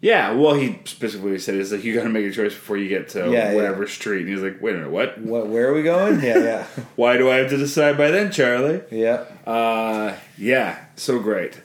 [0.01, 2.88] Yeah, well, he specifically said is like you got to make a choice before you
[2.88, 4.21] get to Yeah, whatever street.
[4.21, 5.18] And he's like, wait a minute, what?
[5.21, 5.49] What?
[5.49, 6.21] Where are we going?
[6.23, 6.64] Yeah, yeah,
[6.97, 8.81] Why do I have to decide by then, Charlie?
[8.92, 9.25] yeah.
[9.44, 11.61] Uh, yeah, so great.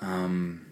[0.00, 0.64] Um,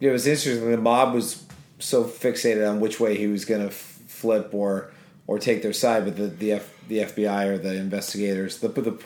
[0.00, 0.68] Yeah, it was interesting.
[0.70, 1.45] The mob was
[1.78, 4.90] so fixated on which way he was going to f- flip or
[5.26, 8.98] or take their side, but the the, F, the FBI or the investigators, the, the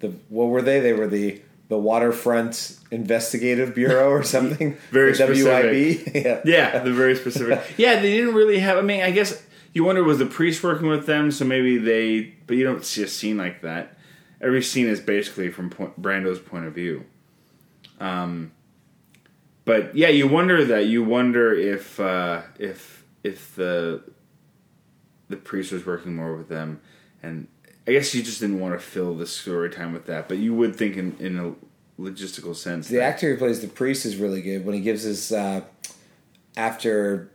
[0.00, 0.80] the what were they?
[0.80, 4.76] They were the the Waterfront Investigative Bureau or something.
[4.90, 6.14] Very WIB.
[6.14, 6.40] yeah.
[6.44, 7.60] yeah, the very specific.
[7.76, 8.78] yeah, they didn't really have.
[8.78, 12.34] I mean, I guess you wonder was the priest working with them, so maybe they.
[12.46, 13.96] But you don't see a scene like that.
[14.40, 17.04] Every scene is basically from point, Brando's point of view.
[17.98, 18.52] Um,
[19.66, 20.86] but yeah, you wonder that.
[20.86, 24.02] You wonder if uh, if if the
[25.28, 26.80] the priest was working more with them,
[27.22, 27.48] and
[27.86, 30.28] I guess you just didn't want to fill the story time with that.
[30.28, 31.54] But you would think in in a
[32.00, 32.88] logistical sense.
[32.88, 35.62] The that- actor who plays the priest is really good when he gives his uh,
[36.56, 37.30] after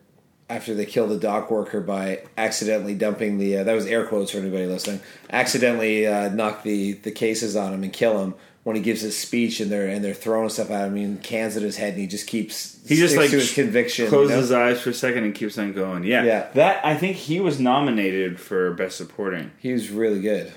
[0.50, 4.32] after they kill the dock worker by accidentally dumping the uh, that was air quotes
[4.32, 8.34] for anybody listening accidentally uh, knock the the cases on him and kill him
[8.64, 11.58] when he gives his speech and they're and they're throwing stuff at him and cans
[11.58, 14.36] at his head and he just keeps He just like to his conviction closes you
[14.36, 14.42] know?
[14.42, 16.04] his eyes for a second and keeps on going.
[16.04, 16.48] Yeah, Yeah.
[16.54, 19.52] That I think he was nominated for best supporting.
[19.60, 20.54] he was really good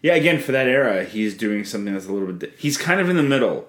[0.00, 2.50] Yeah, again for that era, he's doing something that's a little bit.
[2.50, 3.68] di- He's kind of in the middle,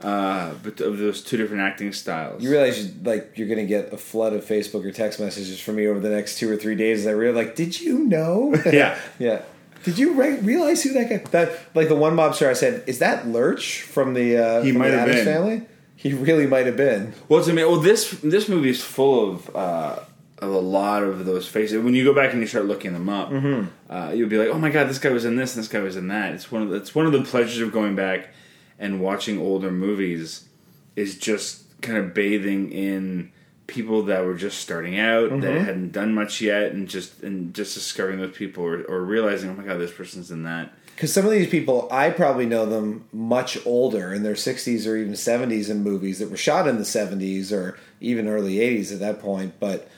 [0.00, 2.42] uh, but of those two different acting styles.
[2.42, 5.76] you realize you, like you're gonna get a flood of Facebook or text messages from
[5.76, 8.54] me over the next two or three days as I realize like did you know
[8.66, 8.96] Yeah.
[9.18, 9.42] Yeah.
[9.86, 11.16] Did you re- realize who that guy?
[11.30, 14.80] That like the one mobster I said, is that Lurch from the uh, He from
[14.80, 15.34] might the have Addams been.
[15.34, 15.62] family?
[15.96, 17.14] He really might have been.
[17.30, 19.56] Well, to me, well this this movie is full of.
[19.56, 19.98] Uh,
[20.38, 21.82] of a lot of those faces.
[21.82, 23.68] When you go back and you start looking them up, Mm-hmm.
[23.90, 25.78] uh, you'll be like, "Oh my god, this guy was in this, and this guy
[25.80, 28.28] was in that." It's one of the, it's one of the pleasures of going back
[28.78, 30.46] and watching older movies
[30.94, 33.32] is just kind of bathing in
[33.66, 35.40] people that were just starting out Mm-hmm.
[35.40, 39.50] that hadn't done much yet, and just and just discovering those people or, or realizing,
[39.50, 42.64] "Oh my god, this person's in that." Because some of these people, I probably know
[42.64, 46.78] them much older in their 60s or even 70s in movies that were shot in
[46.78, 49.60] the 70s or even early 80s at that point.
[49.60, 49.90] But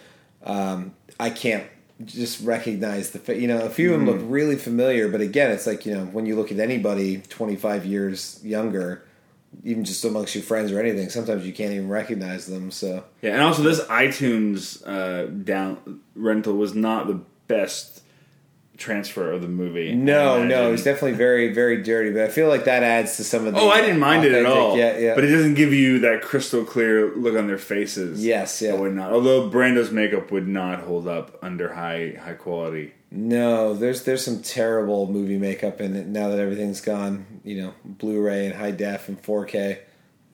[0.42, 1.64] um, I can't
[2.04, 5.06] just recognize the, you know, a few of them look really familiar.
[5.08, 9.04] But again, it's like, you know, when you look at anybody 25 years younger,
[9.64, 12.70] even just amongst your friends or anything, sometimes you can't even recognize them.
[12.70, 13.04] So.
[13.22, 18.02] Yeah, and also this iTunes uh, down rental was not the best
[18.78, 19.92] transfer of the movie.
[19.94, 22.12] No, no, it's definitely very, very dirty.
[22.12, 23.60] But I feel like that adds to some of the.
[23.60, 24.76] Oh, I didn't mind it at all.
[24.76, 25.14] Yeah, yeah.
[25.14, 28.24] But it doesn't give you that crystal clear look on their faces.
[28.24, 28.74] Yes, yeah.
[28.74, 29.12] Would not.
[29.12, 32.94] Although Brando's makeup would not hold up under high high quality.
[33.10, 37.40] No, there's there's some terrible movie makeup in it now that everything's gone.
[37.44, 39.78] You know, Blu-ray and high def and 4K.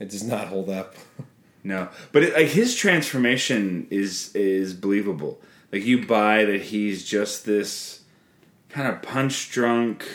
[0.01, 0.97] It does not hold up.
[1.67, 5.41] No, but it, like his transformation is is believable.
[5.73, 8.03] Like you buy that he's just this
[8.69, 10.07] kind of punch drunk,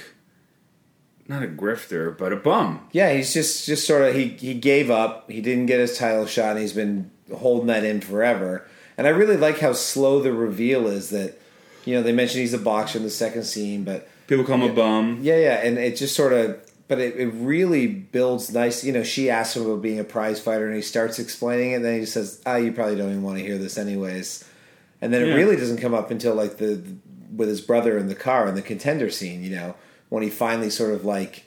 [1.27, 2.87] not a grifter, but a bum.
[2.91, 5.31] Yeah, he's just just sort of he he gave up.
[5.31, 8.67] He didn't get his title shot, and he's been holding that in forever.
[8.95, 11.38] And I really like how slow the reveal is that
[11.85, 14.69] you know they mentioned he's a boxer in the second scene, but People call him
[14.69, 15.19] a bum.
[15.23, 18.83] Yeah, yeah, and it just sort of, but it, it really builds nice.
[18.83, 21.77] You know, she asks him about being a prize fighter, and he starts explaining it.
[21.77, 24.47] And then he just says, "Ah, you probably don't even want to hear this, anyways."
[25.01, 26.79] And then it really doesn't come up until like the
[27.35, 29.43] with his brother in the car in the contender scene.
[29.43, 29.75] You know,
[30.09, 31.45] when he finally sort of like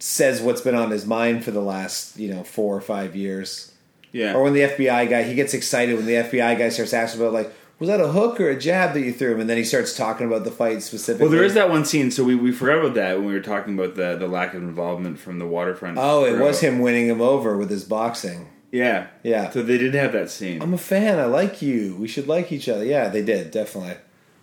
[0.00, 3.70] says what's been on his mind for the last you know four or five years.
[4.10, 4.34] Yeah.
[4.34, 7.32] Or when the FBI guy, he gets excited when the FBI guy starts asking about
[7.32, 7.52] like,
[7.86, 9.40] was that a hook or a jab that you threw him?
[9.40, 11.24] And then he starts talking about the fight specifically.
[11.26, 12.10] Well, there is that one scene.
[12.10, 14.62] So we, we forgot about that when we were talking about the the lack of
[14.62, 15.98] involvement from the waterfront.
[15.98, 18.48] Oh, it was him winning him over with his boxing.
[18.72, 19.50] Yeah, Yeah.
[19.50, 20.60] So they did have that scene.
[20.60, 21.20] I'm a fan.
[21.20, 21.94] I like you.
[21.96, 22.84] We should like each other.
[22.84, 23.96] Yeah, they did definitely.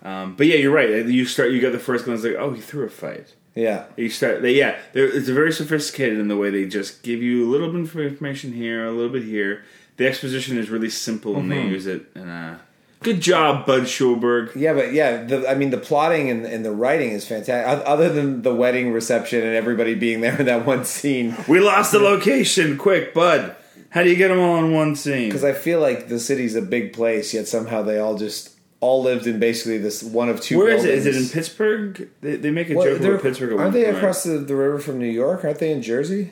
[0.04, 1.06] Um, but yeah, you're right.
[1.06, 1.52] You start.
[1.52, 3.36] You got the first glance like, oh, he threw a fight.
[3.54, 4.42] Yeah, You start.
[4.42, 7.70] They, yeah, they're, it's very sophisticated in the way they just give you a little
[7.74, 9.66] bit of information here, a little bit here.
[9.98, 11.68] The exposition is really simple, and Mm-hmm.
[11.68, 12.06] they use it.
[12.16, 12.56] And uh,
[13.02, 14.56] good job, Bud Schulberg.
[14.56, 17.86] yeah, but yeah, the, I mean, the plotting and, and the writing is fantastic.
[17.88, 21.92] Other than the wedding reception and everybody being there in that one scene, We lost
[21.92, 22.78] the location.
[22.78, 23.56] Quick, Bud.
[23.90, 25.28] How do you get them all in one scene?
[25.28, 29.04] because I feel like the city's a big place, yet somehow they all just all
[29.04, 30.58] lived in basically this one of two.
[30.58, 30.94] Where is it?
[30.96, 31.30] Is it in.
[31.30, 32.10] Pittsburgh?
[32.22, 33.60] They, they make a What, joke they're- about Pittsburgh.
[33.60, 35.44] Aren't they across the, the river from New York?
[35.44, 36.32] Aren't they in Jersey?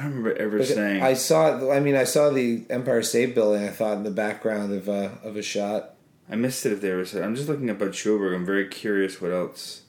[0.00, 1.02] I don't remember ever saying.
[1.02, 1.70] I saw.
[1.70, 3.62] I mean, I saw the Empire State Building.
[3.64, 5.94] I thought in the background of uh, of a shot.
[6.30, 7.04] I missed it if they were.
[7.22, 8.34] I'm just looking at Bud Schulberg.
[8.34, 9.82] I'm very curious what else.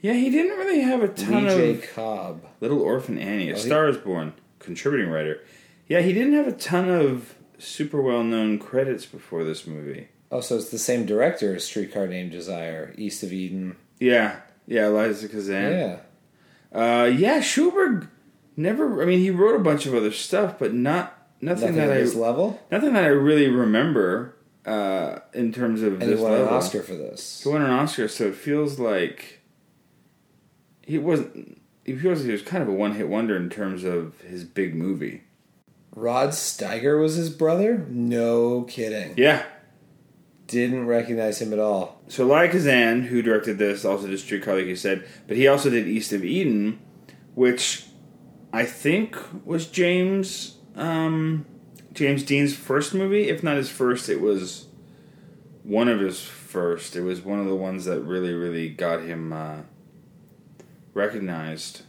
[0.00, 1.70] Yeah, he didn't really have a ton Lee J.
[1.74, 2.44] of Cobb.
[2.60, 5.40] Little Orphan Annie, A Oh, he- Star is Born, contributing writer.
[5.88, 10.08] Yeah, he didn't have a ton of super well known credits before this movie.
[10.32, 13.76] Oh, so it's the same director as Streetcar Named Desire, East of Eden.
[14.00, 15.72] Yeah, yeah, Elia Kazan.
[15.72, 15.98] Yeah.
[16.72, 18.08] Uh, yeah, Schulberg
[18.58, 19.00] never.
[19.02, 21.96] I mean, he wrote a bunch of other stuff, but not nothing, Nothing that at
[21.96, 22.60] I this level.
[22.70, 26.48] nothing that I really remember uh, in terms of And he won an.
[26.48, 27.42] Oscar for this.
[27.42, 29.40] He won an Oscar, so it feels like
[30.82, 31.60] he wasn't.
[31.84, 34.44] He feels like he was kind of a one hit wonder in terms of his
[34.44, 35.22] big movie.
[35.94, 37.86] Rod Steiger was his brother?
[37.88, 39.14] No kidding.
[39.16, 39.42] Yeah.
[40.46, 42.00] Didn't recognize him at all.
[42.08, 45.70] So Lai Kazan, who directed this, also did Streetcar, like you said, but he also
[45.70, 46.78] did East of Eden,
[47.34, 47.84] which
[48.52, 51.44] I think was James um,
[51.92, 53.28] James Dean's first movie.
[53.28, 54.66] If not his first, it was
[55.64, 56.96] one of his first.
[56.96, 59.58] It was one of the ones that really, really got him uh,
[60.94, 61.82] recognized.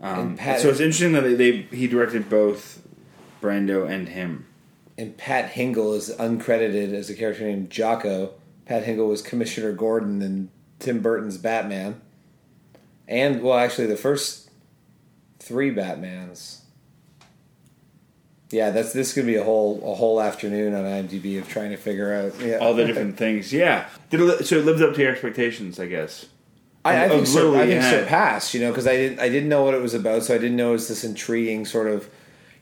[0.00, 2.82] Um, Pat- so it's interesting that they, they he directed both
[3.40, 4.46] Brando and him.
[4.98, 8.32] And Pat Hingle is uncredited as a character named Jocko.
[8.64, 12.00] Pat Hingle was Commissioner Gordon in Tim Burton's Batman.
[13.06, 14.45] And, well, actually, the first
[15.46, 16.60] three Batmans.
[18.50, 21.76] Yeah, that's this could be a whole a whole afternoon on IMDb of trying to
[21.76, 22.58] figure out yeah.
[22.58, 23.88] All the different things, yeah.
[24.10, 26.26] Did it, so it lived up to your expectations, I guess.
[26.84, 27.90] I, I think, sur- I think had.
[27.90, 30.38] surpassed, you know, because I didn't I didn't know what it was about, so I
[30.38, 32.08] didn't know it was this intriguing sort of,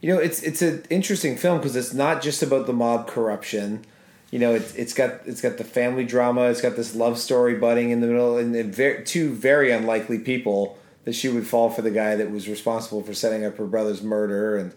[0.01, 3.85] you know, it's it's an interesting film because it's not just about the mob corruption,
[4.31, 7.57] you know, it's it's got it's got the family drama, it's got this love story
[7.57, 11.71] budding in the middle, and, and very, two very unlikely people that she would fall
[11.71, 14.75] for the guy that was responsible for setting up her brother's murder, and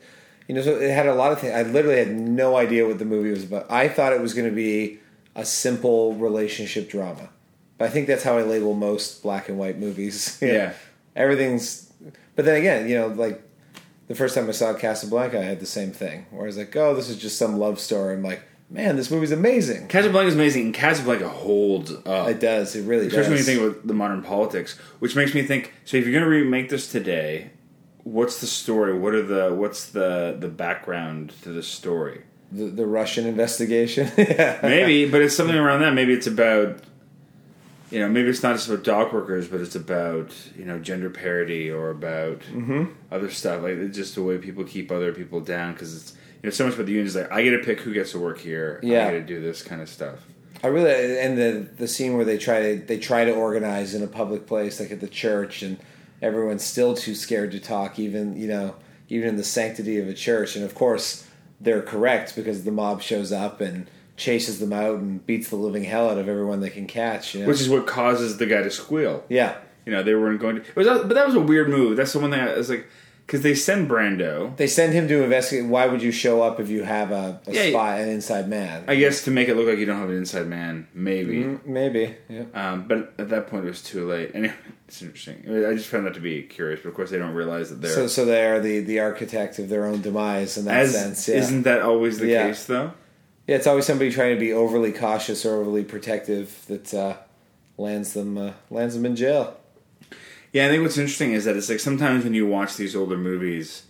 [0.47, 1.53] you know, so it had a lot of things.
[1.53, 3.69] I literally had no idea what the movie was about.
[3.69, 4.99] I thought it was going to be
[5.35, 7.29] a simple relationship drama.
[7.77, 10.39] But I think that's how I label most black and white movies.
[10.41, 10.73] Yeah.
[11.15, 11.91] Everything's.
[12.35, 13.41] But then again, you know, like
[14.07, 16.75] the first time I saw Casablanca, I had the same thing where I was like,
[16.75, 18.13] oh, this is just some love story.
[18.13, 19.87] I'm like, man, this movie's amazing.
[19.87, 22.27] Casablanca is amazing, and Casablanca holds up.
[22.29, 22.75] It does.
[22.75, 25.73] It really Especially when you think about the modern politics, which makes me think.
[25.85, 27.51] So, if you're going to remake this today,
[28.03, 28.97] what's the story?
[28.97, 32.21] What are the what's the the background to the story?
[32.49, 34.09] the, the Russian investigation.
[34.17, 34.59] yeah.
[34.63, 35.93] Maybe, but it's something around that.
[35.93, 36.79] Maybe it's about,
[37.91, 41.09] you know, maybe it's not just about dock workers, but it's about you know gender
[41.09, 42.85] parity or about Mm-hmm.
[43.11, 43.63] other stuff.
[43.63, 46.65] Like it's just the way people keep other people down because it's you know so
[46.65, 47.15] much about the unions.
[47.15, 48.79] Like I get to pick who gets to work here.
[48.83, 49.07] Yeah.
[49.07, 50.19] I get to do this kind of stuff.
[50.63, 54.01] I really and the the scene where they try to they try to organize in
[54.03, 55.77] a public place like at the church and
[56.21, 58.75] everyone's still too scared to talk even you know
[59.09, 61.27] even in the sanctity of a church and of course
[61.61, 65.83] they're correct because the mob shows up and chases them out and beats the living
[65.83, 67.47] hell out of everyone they can catch you know?
[67.47, 69.23] Which is what causes the guy to squeal.
[69.29, 70.61] yeah You know, they weren't going to.
[70.61, 71.97] It was, but that was a weird move.
[71.97, 72.87] That's the one thing I was like,
[73.27, 76.69] because they send Brando, they send him to investigate why would you show up if
[76.69, 79.67] you have a, a Yeah, spy an inside man I guess, to make it look
[79.67, 81.43] like you don't have an inside man, maybe.
[81.43, 84.31] Mm, maybe yeah Um, but at that point, it was too late.
[84.33, 84.53] Anyway,
[84.87, 85.43] it's interesting.
[85.45, 86.79] I, mean, I just found that to be curious.
[86.81, 89.59] But of course, they don't realize that they're so so they are the the architect
[89.59, 91.35] of their own demise in that as sense yeah.
[91.35, 92.47] isn't that always the Yeah.
[92.47, 92.93] case though?
[93.45, 97.15] Yeah, it's always somebody trying to be overly cautious or overly protective that uh,
[97.77, 99.57] lands them uh, lands them in jail.
[100.57, 103.15] Yeah, I think what's interesting is that it's like sometimes when you watch these older
[103.15, 103.83] movies,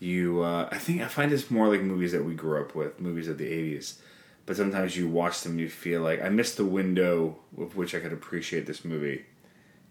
[0.00, 2.98] you uh, I think I find it's more like movies that we grew up with,
[2.98, 4.00] movies of the eighties.
[4.46, 8.00] But sometimes you watch them, you feel like I missed the window with which I
[8.00, 9.26] could appreciate this movie.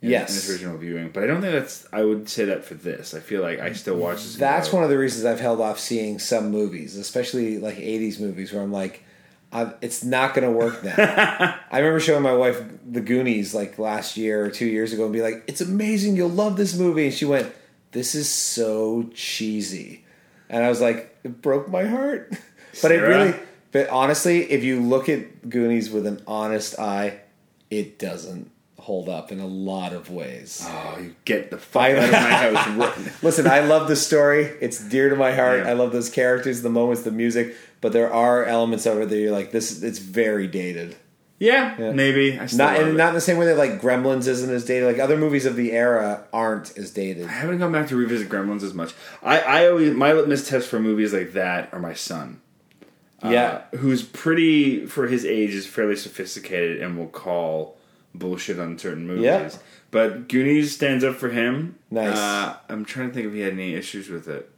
[0.02, 0.32] In, Yes.
[0.32, 1.10] in its original viewing.
[1.10, 1.88] But I don't think that's.
[1.94, 3.14] I would say that for this.
[3.14, 4.36] I feel like I still watch this.
[4.36, 8.52] That's one of the reasons I've held off seeing some movies, especially like '80s movies,
[8.52, 9.05] where I'm like,
[9.56, 10.96] i it's not going to work now.
[11.72, 15.14] I remember showing my wife The Goonies like last year or two years ago, and
[15.14, 17.54] be like, "It's amazing, you'll love this movie," and she went,
[17.92, 20.04] "This is so cheesy,"
[20.50, 22.34] and I was like, "It broke my heart."
[22.82, 23.34] but it really,
[23.72, 27.22] but honestly, if you look at Goonies with an honest eye,
[27.70, 28.52] it doesn't
[28.86, 30.64] hold up in a lot of ways.
[30.68, 32.18] Oh, you get the fuck out of my
[32.90, 33.24] house.
[33.24, 34.44] Listen, I love the story.
[34.62, 35.60] It's dear to my heart.
[35.62, 35.70] Yeah.
[35.70, 37.56] I love those characters, the moments, the music.
[37.82, 39.82] But there are elements of it that you're like, this.
[39.84, 40.96] It's very dated.
[41.40, 41.92] yeah, Yeah.
[41.92, 42.40] maybe.
[42.40, 42.94] I Not and it.
[42.94, 44.88] not in the same way that like Gremlins isn't as dated.
[44.88, 47.26] Like other movies of the era aren't as dated.
[47.28, 48.94] I haven't gone back to revisit Gremlins as much.
[49.24, 52.40] I, I always my litmus test for movies like that are my son.
[53.24, 57.78] yeah, uh, who's pretty for his age is fairly sophisticated and will call
[58.18, 59.24] bullshit on certain movies.
[59.24, 59.50] Yeah.
[59.92, 61.78] But Goonies stands up for him.
[61.90, 62.18] Nice.
[62.18, 64.52] Uh, I'm trying to think if he had any issues with it.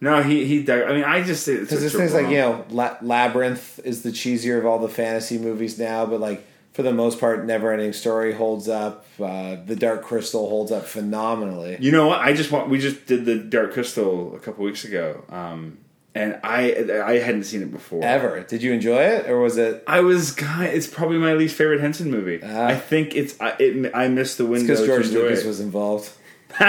[0.00, 0.70] No, he he.
[0.72, 4.58] I mean, I just because this things like you know, La- Labyrinth is the cheesier
[4.58, 8.32] of all the fantasy movies now, but like for the most part, Never Ending Story
[8.32, 9.04] holds up.
[9.20, 11.76] Uh, the Dark Crystal holds up phenomenally.
[11.80, 12.20] You know what?
[12.20, 12.70] I just want.
[12.70, 15.78] We just did the Dark Crystal a couple weeks ago, um,
[16.14, 18.02] and I I hadn't seen it before.
[18.04, 18.40] Ever?
[18.42, 19.82] Did you enjoy it, or was it?
[19.86, 20.72] I was kind.
[20.72, 22.40] It's probably my least favorite Henson movie.
[22.42, 22.66] Ah.
[22.66, 23.40] I think it's.
[23.40, 25.46] I, it, I missed the window Because George Lucas it.
[25.46, 26.10] was involved.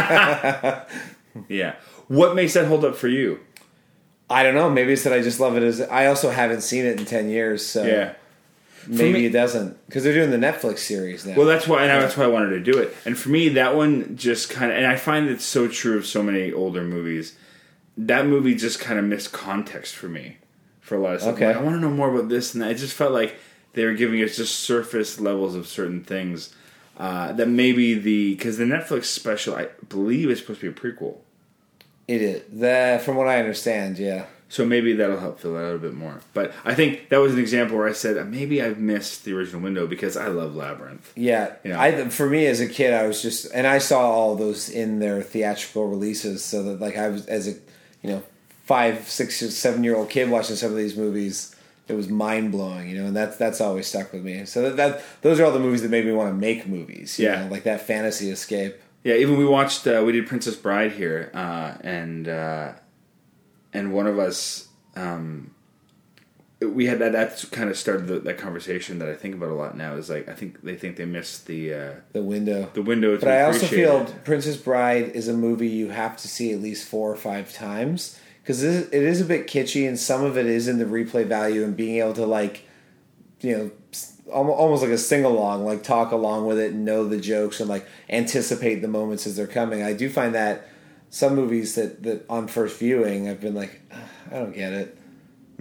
[1.48, 1.76] Yeah.
[2.08, 3.40] What makes that hold up for you?
[4.30, 4.70] I don't know.
[4.70, 5.82] Maybe it's that I just love it as.
[5.82, 8.14] I also haven't seen it in ten years, so Yeah.
[8.88, 11.36] maybe me- it doesn't because they're doing the Netflix series now.
[11.38, 12.96] Well, that's why, and that's why I wanted to do it.
[13.06, 16.06] And for me, that one just kind of, and I find it's so true of
[16.06, 17.36] so many older movies.
[17.98, 20.38] That movie just kind of missed context for me
[20.80, 21.36] for a lot of stuff.
[21.36, 21.48] Okay.
[21.48, 22.72] Like, I want to know more about this and that.
[22.72, 23.36] It just felt like
[23.74, 26.54] they were giving us just surface levels of certain things.
[26.98, 30.92] Uh, that maybe the because the Netflix special, I believe, is supposed to be a
[30.94, 31.18] prequel.
[32.08, 32.44] it is.
[32.52, 34.26] The from what I understand, yeah.
[34.50, 36.20] So maybe that'll help fill that out a bit more.
[36.34, 39.62] But I think that was an example where I said maybe I've missed the original
[39.62, 41.12] window because I love Labyrinth.
[41.16, 41.82] Yeah, Yeah.
[41.82, 45.00] I for me as a kid, I was just, and I saw all those in
[45.00, 47.54] their theatrical releases, so that like I was as a,
[48.02, 48.24] you know,
[48.66, 51.56] five, six, seven year old kid watching some of these movies,
[51.88, 54.46] it was mind blowing, you know, and that's that's always stuck with me.
[54.46, 57.20] So that, that those are all the movies that made me want to make movies,
[57.20, 57.44] you Yeah.
[57.46, 58.76] know, like that fantasy escape.
[59.04, 62.74] Yeah, even we watched uh, we did Princess Bride here, uh, and uh,
[63.74, 65.52] and one of us um,
[66.62, 67.12] we had that.
[67.12, 69.96] That's kind of started the, that conversation that I think about a lot now.
[69.96, 72.70] Is like I think they think they missed the uh, The window.
[72.74, 73.16] the window.
[73.16, 74.24] To But I also feel it.
[74.24, 78.20] Princess Bride is a movie you have to see at least four or five times
[78.44, 81.64] because it is a bit kitschy, and some of it is in the replay value
[81.64, 82.68] and being able to like,
[83.40, 83.72] you know,
[84.32, 87.70] almost like a sing along, like talk along with it and know the jokes and
[87.70, 89.84] like anticipate the moments as they're coming.
[89.84, 90.68] I do find that
[91.10, 93.82] some movies that that on first viewing I've been like,
[94.32, 94.98] I don't get it.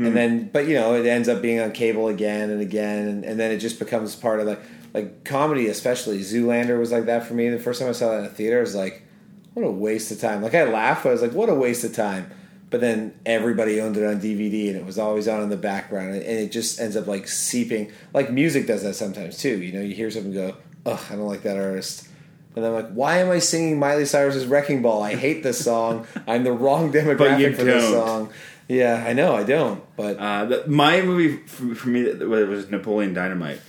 [0.01, 0.15] And hmm.
[0.15, 3.39] then, but you know, it ends up being on cable again and again, and, and
[3.39, 4.61] then it just becomes part of like
[4.95, 7.49] like comedy, especially Zoolander was like that for me.
[7.49, 9.03] The first time I saw that in a theater, I was like,
[9.55, 10.43] what a waste of time.
[10.43, 12.31] Like I laughed, but I was like, what a waste of time.
[12.71, 16.15] But then everybody owned it on DVD, and it was always on in the background,
[16.15, 17.91] and it just ends up like seeping.
[18.15, 19.61] Like music does that sometimes too.
[19.61, 22.09] You know, you hear something go, ugh, I don't like that artist.
[22.57, 25.03] And I'm like, why am I singing Miley Cyrus's "Wrecking Ball"?
[25.03, 26.07] I hate this song.
[26.27, 27.93] I'm the wrong demographic for this don't.
[27.93, 28.31] song.
[28.71, 29.83] Yeah, I know, I don't.
[29.97, 33.61] But Uh, the, my movie for, for me that was Napoleon Dynamite.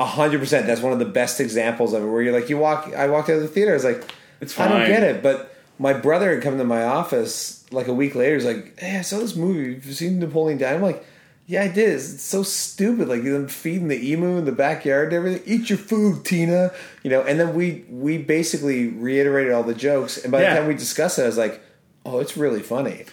[0.00, 0.66] A hundred percent.
[0.66, 2.06] That's one of the best examples of it.
[2.06, 2.90] Where you're like, you walk.
[2.96, 3.72] I walked out of the theater.
[3.72, 4.02] I was like,
[4.40, 4.72] It's fine.
[4.72, 5.22] I don't get it.
[5.22, 8.34] But my brother had come to my office like a week later.
[8.36, 9.74] He's like, Hey, I saw this movie.
[9.74, 10.76] Have you seen Napoleon Dynamite?
[10.76, 11.06] I'm like,
[11.46, 11.90] Yeah, I did.
[11.90, 13.08] It's, it's so stupid.
[13.08, 15.42] Like them feeding the emu in the backyard and everything.
[15.44, 16.70] Eat your food, Tina.
[17.02, 17.20] You know.
[17.20, 20.16] And then we we basically reiterated all the jokes.
[20.16, 20.54] And by Yeah.
[20.54, 21.60] the time we discussed it, I was like,
[22.06, 23.04] Oh, it's really funny.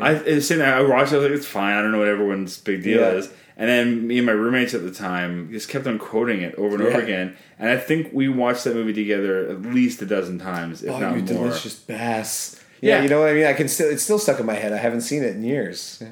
[0.00, 1.12] I it's sitting there, I watched.
[1.12, 1.76] it, I was like, it's fine.
[1.76, 3.10] I don't know what everyone's big deal Yeah.
[3.12, 3.30] is.
[3.58, 6.74] And then me and my roommates at the time just kept on quoting it over
[6.76, 7.34] and over again.
[7.58, 10.98] And I think we watched that movie together at least a dozen times, if Oh,
[10.98, 11.44] not you more.
[11.48, 12.60] delicious bass.
[12.82, 13.02] Yeah, Yeah.
[13.04, 13.46] you know what I mean.
[13.46, 13.88] I can still.
[13.90, 14.72] It's still stuck in my head.
[14.74, 16.02] I haven't seen it in years.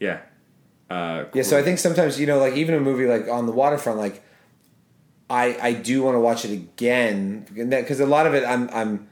[0.00, 0.18] Yeah.
[0.90, 3.52] Uh, Yeah, so I think sometimes you know, like even a movie like on the
[3.52, 4.22] waterfront, like
[5.28, 9.06] I I do want to watch it again because a lot of it I'm I'm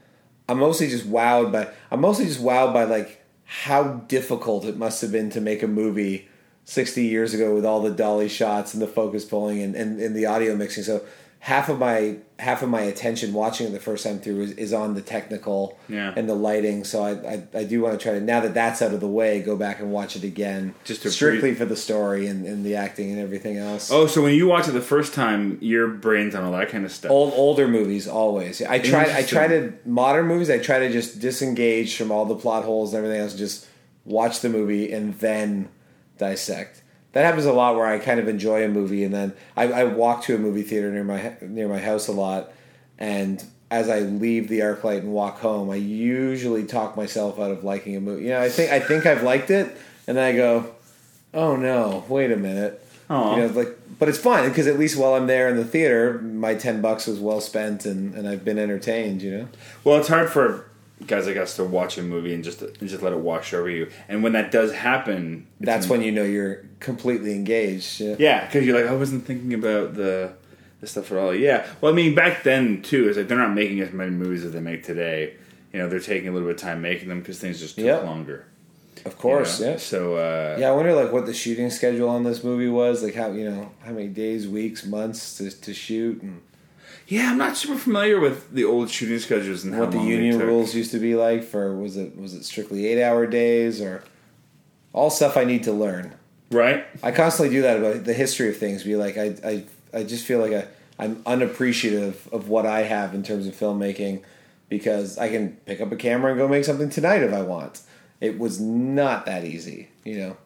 [0.49, 5.01] I'm mostly just wowed by I'm mostly just wowed by like how difficult it must
[5.01, 6.27] have been to make a movie
[6.65, 10.15] 60 years ago with all the dolly shots and the focus pulling and, and, and
[10.15, 10.83] the audio mixing.
[10.83, 11.01] So
[11.41, 14.71] half of my half of my attention watching it the first time through is, is
[14.73, 16.13] on the technical Yeah.
[16.15, 16.83] and the lighting.
[16.85, 19.07] So I, I I do want to try to now that that's out of the
[19.07, 22.65] way, go back and watch it again, Just to strictly for the story and, and
[22.65, 23.89] the acting and everything else.
[23.91, 26.85] Oh, so when you watch it the first time, your brain's on all that kind
[26.85, 27.11] of stuff.
[27.11, 28.61] Old older movies always.
[28.61, 29.05] I try.
[29.17, 30.49] I try to modern movies.
[30.49, 33.31] I try to just disengage from all the plot holes and everything else.
[33.31, 33.65] and Just
[34.05, 35.69] watch the movie and then
[36.17, 36.83] dissect.
[37.19, 39.83] That happens a lot where I kind of enjoy a movie and then I, I
[39.83, 42.53] walk to a movie theater near my near my house a lot,
[42.97, 47.65] and as I leave the ArcLight and walk home, I usually talk myself out of
[47.65, 48.23] liking a movie.
[48.23, 49.75] You know, I think I think I've liked it,
[50.07, 50.73] and then I go,
[51.33, 53.35] "Oh no, wait a minute." Aw.
[53.35, 56.19] You know, like, but it's fun because at least while I'm there in the theater,
[56.21, 59.21] my ten bucks was well spent, and, and I've been entertained.
[59.21, 59.47] You know,
[59.83, 60.68] Well, it's hard for
[61.07, 63.69] guys like us to watch a movie and just and just let it wash over
[63.69, 63.89] you.
[64.07, 67.99] And when that does happen, that's when you know you're completely engaged.
[68.01, 68.15] Yeah.
[68.19, 70.33] Yeah, because you're like, I wasn't thinking about the
[70.81, 71.33] the stuff at all.
[71.33, 71.65] Yeah.
[71.81, 74.53] Well, I mean, back then too, is like they're not making as many movies as
[74.53, 75.33] they make today.
[75.73, 77.85] You know, they're taking a little bit of time making them because things just took
[77.85, 78.03] Yep.
[78.03, 78.45] longer.
[79.05, 79.59] of you course.
[79.59, 79.71] know?
[79.71, 79.77] Yeah.
[79.77, 83.13] So uh, Yeah, I wonder like what the shooting schedule on this movie was, like
[83.15, 86.41] how you know how many days, weeks, months to, to shoot, and
[87.09, 90.37] yeah, I'm not super familiar with the old shooting schedules and how what the union
[90.39, 94.03] rules used to be like for was it was it strictly eight hour days or
[94.93, 96.13] all stuff I need to learn.
[96.51, 96.85] Right.
[97.03, 98.83] I constantly do that about the history of things.
[98.83, 100.67] Be like, I, I, I just feel like I,
[101.03, 104.23] I'm unappreciative of what I have in terms of filmmaking
[104.67, 107.81] because I can pick up a camera and go make something tonight if I want.
[108.21, 110.37] It was not that easy, you know.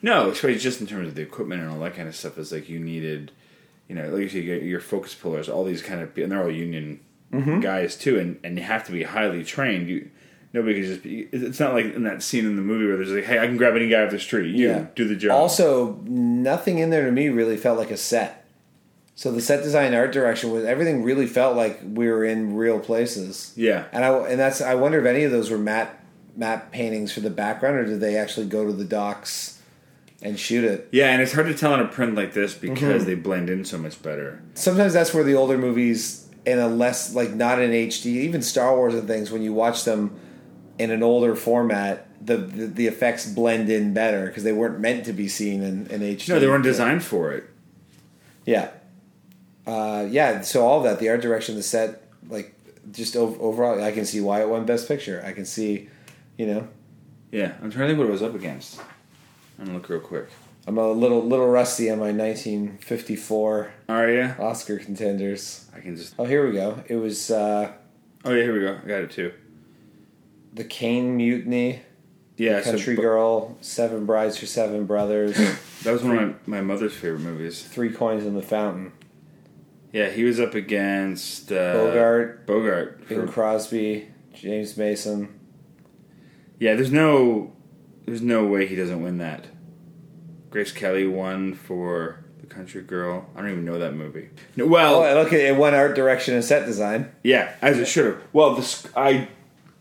[0.00, 2.38] No, especially just in terms of the equipment and all that kind of stuff.
[2.38, 3.32] Is like you needed,
[3.88, 6.42] you know, like you said, get your focus pullers, all these kind of, and they're
[6.42, 7.60] all union Mm-hmm.
[7.60, 9.86] guys too, and and you have to be highly trained.
[9.90, 10.08] You
[10.54, 11.28] nobody can just be.
[11.30, 13.58] It's not like in that scene in the movie where there's like, hey, I can
[13.58, 14.54] grab any guy off the street.
[14.56, 15.32] You do the job.
[15.32, 18.46] Also, nothing in there to me really felt like a set.
[19.14, 22.80] So the set design, art direction was everything really felt like we were in real
[22.80, 23.52] places.
[23.56, 26.02] yeah, And I and that's I wonder if any of those were matte
[26.34, 29.57] matte paintings for the background or did they actually go to the docks
[30.22, 30.88] and shoot it?
[30.92, 32.74] yeah, and it's hard to tell on a print like this Mm-hmm.
[32.74, 34.42] because they blend in so much better.
[34.54, 38.74] Sometimes that's where the older movies in a less like not in HD, even Star
[38.76, 40.18] Wars and things when you watch them
[40.78, 45.04] in an older format, the the, the effects blend in better because they weren't meant
[45.04, 46.28] to be seen in, in HD.
[46.30, 47.44] No, they weren't designed for it.
[48.46, 48.70] Yeah.
[49.66, 52.54] Uh, yeah, so all that, the art direction, the set, like
[52.90, 55.22] just ov- overall, I can see why it won Best Picture.
[55.26, 55.90] I can see,
[56.38, 56.66] you know,
[57.30, 58.80] Yeah, I'm trying to think what it was up against.
[59.58, 60.28] I'm gonna look real quick.
[60.66, 64.22] I'm a little little rusty on my 1954 Are you?
[64.38, 65.66] Oscar contenders.
[65.74, 66.14] I can just.
[66.18, 66.82] Oh, here we go.
[66.88, 67.72] It was uh,
[68.24, 68.78] Oh yeah, here we go.
[68.84, 69.32] I got it too.
[70.52, 71.80] the Caine Mutiny,
[72.36, 75.36] Yeah, so Country Girl, Seven Brides for Seven Brothers,
[75.84, 77.62] that was one of my, my mother's favorite movies.
[77.62, 78.92] Three Coins in the Fountain,
[79.92, 83.08] Yeah, he was up against uh, Bogart, Bogart.
[83.08, 85.38] Bing for- Crosby, James Mason.
[86.58, 87.52] yeah, there's no,
[88.08, 89.46] there's no way he doesn't win that.
[90.50, 93.26] Grace Kelly won for The Country Girl.
[93.36, 94.30] I don't even know that movie.
[94.56, 97.10] No, well, Oh, look, it won art direction and set design.
[97.22, 98.22] yeah, as it should have.
[98.32, 99.28] Well, the sc- I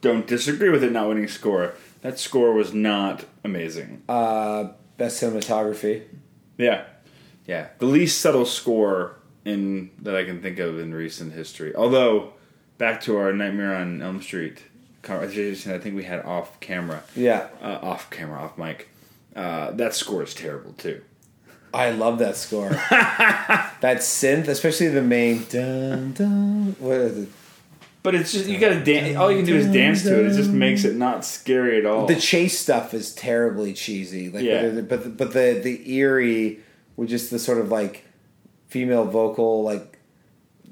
[0.01, 1.73] don't disagree with it not winning score.
[2.01, 4.03] That score was not amazing.
[4.07, 6.03] Uh, best cinematography.
[6.57, 6.85] Yeah,
[7.45, 11.73] yeah, the least subtle score in that I can think of in recent history.
[11.75, 12.33] Although,
[12.77, 14.63] back to our Nightmare on Elm Street
[15.07, 18.89] conversation, I think we had off camera, Yeah, uh, off camera, off mic.
[19.35, 21.01] Uh, that score is terrible too.
[21.73, 22.69] I love that score.
[22.89, 26.75] that synth, especially the main dun dun.
[26.79, 27.29] What is it?
[28.03, 29.17] But it's just you gotta dance.
[29.17, 30.27] All you can do is dance to it.
[30.31, 32.05] It just makes it not scary at all.
[32.07, 34.29] The chase stuff is terribly cheesy.
[34.29, 34.61] Like, Yeah.
[34.63, 36.59] but, the, but the, but the the eerie
[36.95, 38.05] with just the sort of like
[38.67, 39.99] female vocal like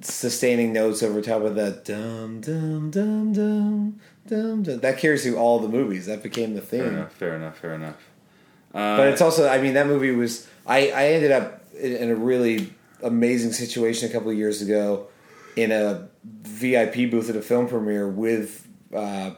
[0.01, 4.79] sustaining notes over top of that dum dum dum dum dum dum.
[4.79, 6.05] That carries through all the movies.
[6.07, 6.93] That became the fair theme.
[6.95, 7.13] enough.
[7.13, 7.57] Fair enough.
[7.57, 7.95] Fair enough.
[8.73, 10.47] Uh, But it's also, I mean, that movie was.
[10.67, 12.73] I, I ended up in, a really
[13.03, 15.07] amazing situation a couple of years ago
[15.55, 16.07] in a
[16.43, 19.31] VIP booth at a film premiere with uh,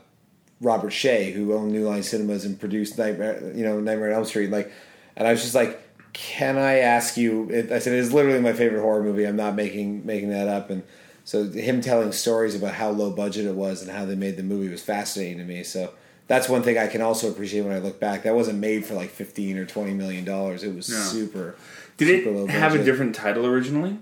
[0.62, 4.26] Robert Shaye, who owned New Line Cinemas and produced Nightmare, you know, Nightmare on Elm
[4.26, 4.50] Street.
[4.50, 4.72] Like,
[5.16, 5.80] and I was just like,
[6.14, 9.26] "Can I ask you?" It, I said, "It's literally my favorite horror movie.
[9.26, 10.82] I'm not making making that up." And
[11.28, 14.44] so him telling stories about how low budget it was and how they made the
[14.44, 15.62] movie was fascinating to me.
[15.62, 15.92] So
[16.28, 18.24] that's one thing I can also appreciate when I look back.
[18.24, 20.64] That wasn't made for like fifteen or twenty million dollars.
[20.64, 20.96] It was No.
[20.96, 21.56] super.
[21.98, 23.98] did super low it have a different title originally?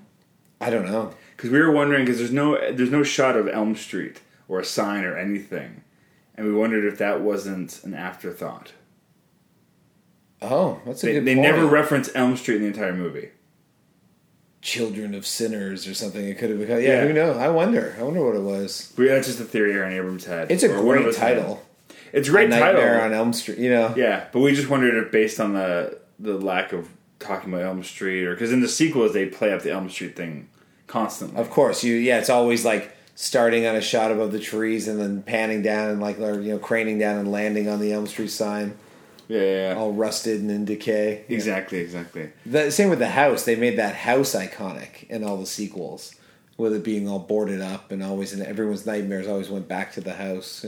[0.62, 1.16] I don't know.
[1.36, 4.66] Because we were wondering because there's no there's no shot of Elm Street or a
[4.66, 5.82] sign or anything,
[6.36, 8.74] and we wondered if that wasn't an afterthought.
[10.44, 11.26] Oh, that's a They, good.
[11.26, 11.48] they point.
[11.48, 13.30] never reference Elm Street in the entire movie.
[14.66, 16.26] Children of sinners or something.
[16.28, 16.78] It could have become.
[16.82, 17.08] Yeah, Yeah.
[17.08, 17.38] who knows?
[17.38, 17.96] I wonder.
[18.00, 18.92] I wonder what it was.
[18.98, 20.52] We- That's just a theory Aaron Abrams had.
[20.52, 21.14] It's a Or great had.
[21.14, 21.62] title.
[22.12, 23.06] It's a great Nightmare title.
[23.06, 23.60] on Elm Street.
[23.60, 23.94] You know.
[23.96, 26.88] Yeah, but we just wondered if based on the the lack of
[27.20, 30.16] talking about Elm Street, or because in the sequels they play up the Elm Street
[30.16, 30.48] thing
[30.88, 31.40] constantly.
[31.40, 31.94] Of course, you.
[31.96, 35.90] Yeah, it's always like starting on a shot above the trees and then panning down
[35.92, 38.74] and like or you know craning down and landing on the Elm Street sign,
[39.28, 39.76] Yeah, yeah, yeah.
[39.76, 41.26] all rusted and in decay.
[41.30, 42.30] exactly, exactly.
[42.46, 43.44] The same with the house.
[43.46, 46.14] They made that house iconic in all the sequels,
[46.58, 50.02] with it being all boarded up and always and everyone's nightmares always went back to
[50.02, 50.64] the house.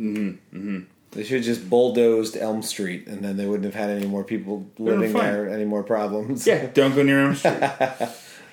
[0.00, 0.28] Mm-hmm.
[0.56, 0.78] Mm-hmm.
[1.12, 4.24] They should have just bulldozed Elm Street, and then they wouldn't have had any more
[4.24, 6.46] people living there, any more problems.
[6.46, 7.62] Yeah, don't go near Elm Street.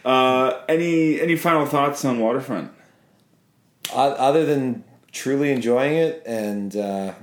[0.06, 2.72] uh, any any final thoughts on Waterfront?
[3.94, 7.14] O- other than truly enjoying it and uh,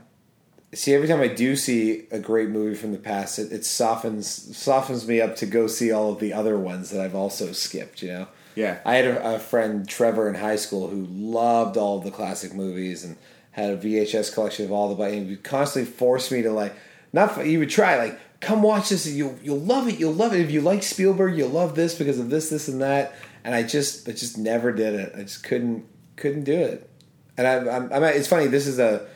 [0.74, 4.56] see every time i do see a great movie from the past it, it softens
[4.56, 8.02] softens me up to go see all of the other ones that i've also skipped
[8.02, 8.28] you know?
[8.54, 8.80] Yeah.
[8.84, 12.54] i had a, a friend trevor in high school who loved all of the classic
[12.54, 13.16] movies and
[13.52, 16.74] had a vhs collection of all the but he would constantly force me to like
[17.12, 20.40] not he would try like come watch this you'll you'll love it you'll love it.
[20.40, 23.14] If you like spielberg you'll love this because of this this and that.
[23.44, 25.12] And i just i just never did it.
[25.16, 26.90] I just couldn't couldn't do it.
[27.38, 29.06] And I, I'm, I'm it's funny this is a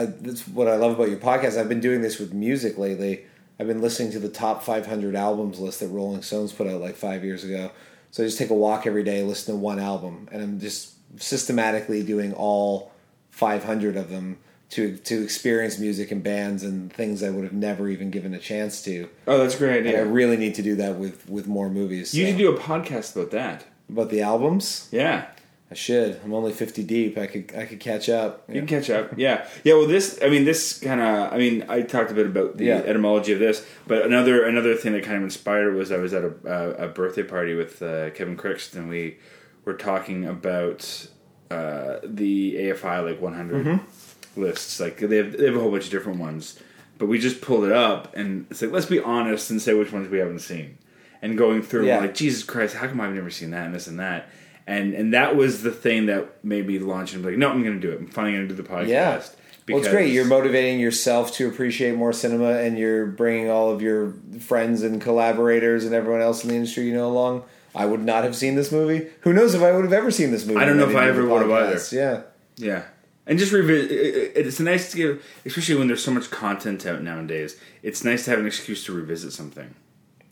[0.00, 1.58] I, that's what I love about your podcast.
[1.58, 3.24] I've been doing this with music lately.
[3.58, 6.96] I've been listening to the top 500 albums list that Rolling Stones put out like
[6.96, 7.70] five years ago.
[8.10, 10.94] So I just take a walk every day, listen to one album, and I'm just
[11.20, 12.92] systematically doing all
[13.30, 14.38] 500 of them
[14.70, 18.38] to to experience music and bands and things I would have never even given a
[18.38, 19.08] chance to.
[19.26, 22.14] Oh, that's a great And I really need to do that with with more movies.
[22.14, 22.32] You so.
[22.32, 23.64] to do a podcast about that.
[23.88, 24.88] about the albums.
[24.90, 25.26] Yeah.
[25.70, 26.20] I should.
[26.24, 27.16] I'm only 50 deep.
[27.16, 28.44] I could I could catch up.
[28.48, 29.12] You can catch up.
[29.16, 29.46] Yeah.
[29.62, 32.56] Yeah, well this I mean this kind of I mean I talked a bit about
[32.56, 32.78] the Yeah.
[32.78, 36.24] etymology of this, but another another thing that kind of inspired was I was at
[36.24, 38.36] a a, a birthday party with uh, Kevin
[38.74, 39.18] and we
[39.64, 41.06] were talking about
[41.52, 44.40] uh, the AFI like 100 Mm-hmm.
[44.40, 44.80] lists.
[44.80, 46.58] Like they have they have a whole bunch of different ones,
[46.98, 49.92] but we just pulled it up and it's like let's be honest and say which
[49.92, 50.78] ones we haven't seen.
[51.22, 51.98] And going through Yeah.
[52.00, 54.28] like Jesus Christ, how come I've never seen that and this and that.
[54.70, 57.62] And and that was the thing that made me launch and be like, no, I'm
[57.64, 57.98] going to do it.
[58.00, 58.88] I'm finally going to do the podcast.
[58.88, 59.22] Yeah.
[59.68, 60.12] Well, it's great.
[60.12, 65.00] You're motivating yourself to appreciate more cinema, and you're bringing all of your friends and
[65.00, 67.44] collaborators and everyone else in the industry you know along.
[67.74, 69.06] I would not have seen this movie.
[69.20, 70.58] Who knows if I would have ever seen this movie?
[70.60, 71.80] I don't know if I ever would have either.
[71.96, 72.22] Yeah.
[72.56, 72.82] Yeah.
[73.26, 73.90] And just revisit.
[73.92, 77.56] it- it- It's nice to give, especially when there's so much content out nowadays.
[77.82, 79.74] It's nice to have an excuse to revisit something.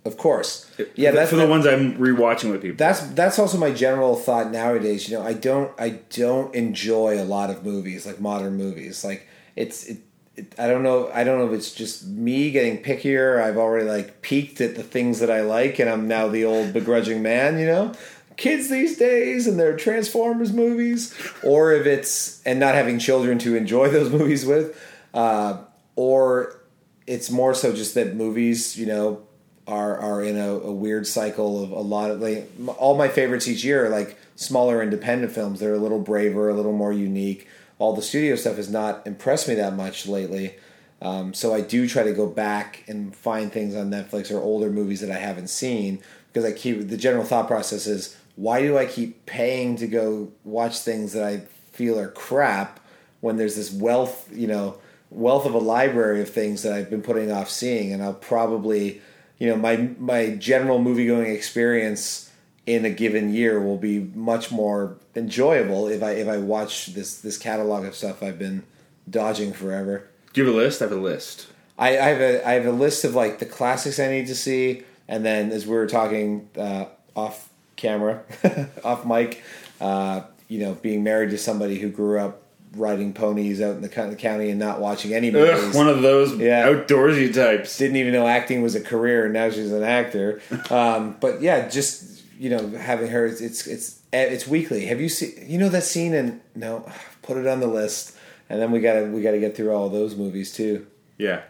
[0.08, 0.68] Of course.
[0.94, 2.78] Yeah, for, that's for the ones I'm rewatching with people.
[2.78, 5.06] That's that's also my general thought nowadays.
[5.06, 9.04] You know, I don't I don't enjoy a lot of movies like modern movies.
[9.04, 9.98] Like it's it,
[10.34, 13.42] it, I don't know I don't know if it's just me getting pickier.
[13.42, 16.72] I've already like peaked at the things that I like, and I'm now the old
[16.72, 17.58] begrudging man.
[17.58, 17.92] You know,
[18.38, 23.56] kids these days and their Transformers movies, or if it's and not having children to
[23.56, 24.74] enjoy those movies with,
[25.12, 25.58] uh,
[25.96, 26.62] or
[27.06, 29.27] it's more so just that movies, you know,
[29.68, 33.46] are are in a, a weird cycle of a lot of like all my favorites
[33.46, 35.60] each year are like smaller independent films.
[35.60, 37.46] They're a little braver, a little more unique.
[37.78, 40.56] All the studio stuff has not impressed me that much lately.
[41.00, 44.70] Um, so I do try to go back and find things on Netflix or older
[44.70, 46.02] movies that I haven't seen
[46.32, 50.32] because I keep the general thought process is why do I keep paying to go
[50.44, 51.42] watch things that I
[51.72, 52.80] feel are crap
[53.20, 54.78] when there's this wealth, you know,
[55.10, 59.00] wealth of a library of things that I've been putting off seeing, and I'll probably,
[59.38, 62.30] you know, my my general movie going experience
[62.66, 67.18] in a given year will be much more enjoyable if I if I watch this
[67.20, 68.64] this catalog of stuff I've been
[69.08, 70.08] dodging forever.
[70.32, 70.82] Do you have a list?
[70.82, 71.46] I have a list.
[71.78, 74.34] I, I have a I have a list of like the classics I need to
[74.34, 78.22] see, and then as we were talking uh, off camera,
[78.84, 79.42] off mic,
[79.80, 82.42] uh, you know, being married to somebody who grew up
[82.78, 85.64] riding ponies out in the county and not watching any movies.
[85.64, 86.66] Ugh, one of those Yeah.
[86.68, 87.76] outdoorsy types.
[87.78, 90.40] didn't even know acting was a career, and now she's an actor.
[90.70, 94.86] Um, but yeah, just you know, having her, it's it's it's, it's weekly.
[94.86, 95.32] Have you seen?
[95.46, 96.14] You know that scene?
[96.14, 96.88] And no,
[97.22, 98.16] put it on the list,
[98.48, 100.86] and then we gotta we gotta get through all those movies too.
[101.18, 101.42] Yeah.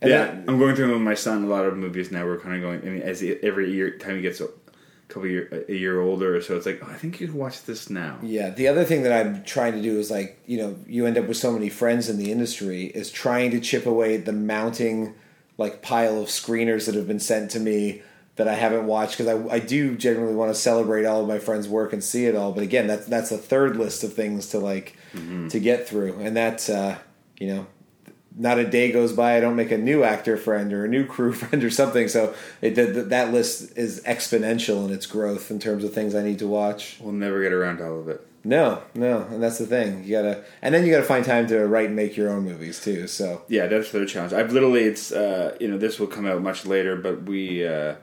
[0.00, 2.24] And yeah, then- I'm going through with my son a lot of movies now.
[2.24, 2.80] We're kind of going.
[2.82, 4.40] I mean, as every year time he gets
[5.08, 7.88] couple year a year older, so it's like, oh, I think you can watch this
[7.90, 8.18] now.
[8.22, 11.18] Yeah, the other thing that I'm trying to do is like, you know, you end
[11.18, 15.14] up with so many friends in the industry is trying to chip away the mounting
[15.56, 18.02] like pile of screeners that have been sent to me
[18.36, 21.40] that I haven't watched because I, I do generally want to celebrate all of my
[21.40, 22.52] friends' work and see it all.
[22.52, 24.96] But again, that's that's the third list of things to like
[25.50, 26.98] to get through, and that's uh,
[27.38, 27.66] you know
[28.38, 31.04] not a day goes by I don't make a new actor friend or a new
[31.04, 32.08] crew friend or something.
[32.08, 36.22] So it, that, that list is exponential in its growth in terms of things I
[36.22, 36.98] need to watch.
[37.00, 38.24] We'll never get around to all of it.
[38.44, 40.04] No, no, and that's the thing.
[40.04, 42.80] You gotta, and then you gotta find time to write and make your own movies
[42.80, 43.08] too.
[43.08, 44.32] So Yeah, that's the challenge.
[44.32, 47.70] I've literally, it's uh, you know, this will come out much later, but we uh,
[47.70, 47.96] uh,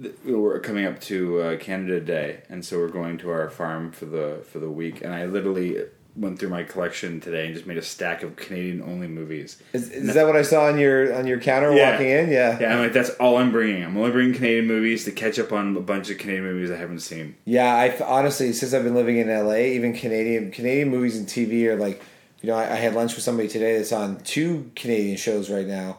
[0.00, 3.90] th- we're coming up to uh, Canada Day, and so we're going to our farm
[3.90, 5.02] for the for the week.
[5.02, 5.84] And I literally
[6.16, 9.60] went through my collection today and just made a stack of Canadian only movies.
[9.72, 11.90] is, is that what I saw on your on your counter Yeah.
[11.92, 12.30] walking in?
[12.30, 12.58] Yeah.
[12.58, 13.84] Yeah, I'm like, that's all I'm bringing.
[13.84, 16.76] I'm only bringing Canadian movies to catch up on a bunch of Canadian movies I
[16.76, 17.36] haven't seen.
[17.44, 21.66] Yeah, I honestly, since I've been living in LA, even Canadian Canadian movies and TV
[21.66, 22.02] are like,
[22.40, 25.66] you know, I, I had lunch with somebody today that's on two Canadian shows right
[25.66, 25.98] now,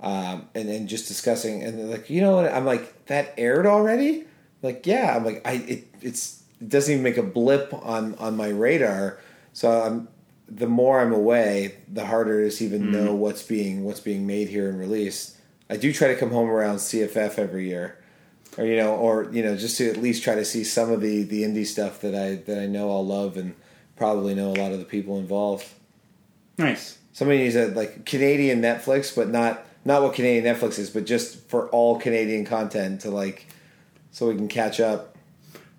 [0.00, 2.52] um, and and just discussing, and they're like, you know, what?
[2.52, 4.24] I'm like, that aired already?
[4.62, 8.36] Like, yeah, I'm like, I it it's it doesn't even make a blip on on
[8.36, 9.18] my radar.
[9.54, 10.08] So I'm
[10.46, 12.92] the more I'm away, the harder it is to even hmm.
[12.92, 15.38] know what's being what's being made here and released.
[15.70, 18.04] I do try to come home around CFF every year
[18.56, 21.00] or you know, or you know, just to at least try to see some of
[21.00, 23.54] the the indie stuff that I that I know I'll love and
[23.96, 25.66] probably know a lot of the people involved.
[26.58, 26.98] Nice.
[27.12, 31.48] Somebody needs a like Canadian Netflix, but not not what Canadian Netflix is, but just
[31.48, 33.46] for all Canadian content to like,
[34.10, 35.13] so we can catch up.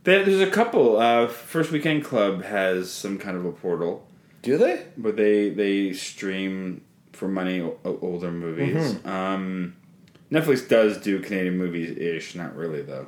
[0.05, 0.97] There- There's a couple.
[0.97, 4.07] Uh, First Weekend Club has some kind of a portal.
[4.41, 4.83] Do they?
[4.97, 6.81] but they they stream
[7.13, 8.95] for money o- older movies.
[9.05, 9.75] Um,
[10.31, 13.07] Netflix does do Canadian movies ish, not really though.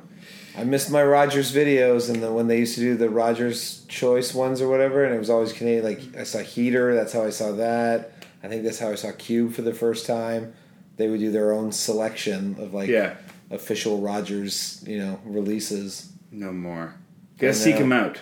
[0.56, 4.34] I missed my Rogers videos and the when they used to do the Rogers Choice
[4.34, 5.84] ones or whatever, and it was always Canadian.
[5.84, 8.12] Like I saw Heater, that's how I saw that.
[8.42, 10.54] I think that's how I saw Cube for the first time.
[10.96, 13.14] They would do their own selection of like Yeah,
[13.50, 16.10] official Rogers, you know, releases.
[16.30, 16.94] No more.
[17.36, 18.18] You gotta seek him out.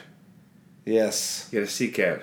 [0.85, 2.23] Yes, You gotta seek out.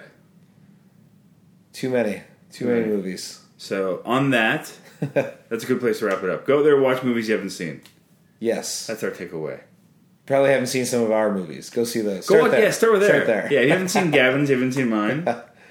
[1.73, 2.21] too many,
[2.51, 2.89] too many Right.
[2.89, 3.39] movies.
[3.57, 4.71] So on that,
[5.01, 6.45] that's a good place to wrap it up.
[6.45, 7.81] Go there, watch movies you haven't seen.
[8.39, 9.61] Yes, That's our takeaway.
[10.25, 11.69] probably haven't seen some of our movies.
[11.69, 12.25] Go see those.
[12.27, 12.61] Go Start watch, there.
[12.63, 13.09] yeah, start with there.
[13.23, 13.47] Start there.
[13.53, 15.25] Yeah, you haven't seen Gavin's, you haven't seen mine.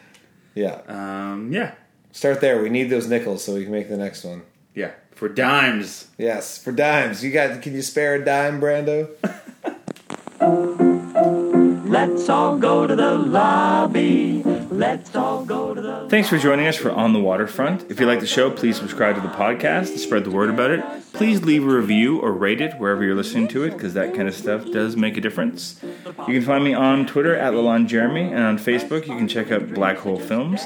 [0.54, 0.80] yeah.
[0.88, 1.74] Um, yeah,
[2.12, 2.62] Start there.
[2.62, 4.42] We need those nickels so we can make the next one.
[4.74, 6.08] yeah, for dimes.
[6.18, 7.22] Yes, for dimes.
[7.24, 7.62] You got?
[7.62, 9.08] Can you spare a dime, Brando?
[12.22, 14.44] Let's all go to the lobby.
[14.44, 17.90] Let's all go to the Thanks for joining us for On the Waterfront.
[17.90, 20.70] If you like the show, please subscribe to the podcast and spread the word about
[20.70, 20.84] it.
[21.14, 24.28] Please leave a review or rate it wherever you're listening to it, because that kind
[24.28, 25.80] of stuff does make a difference.
[26.28, 29.50] You can find me on Twitter at Lalon Jeremy, and on Facebook you can check
[29.50, 30.64] out Black Hole Films.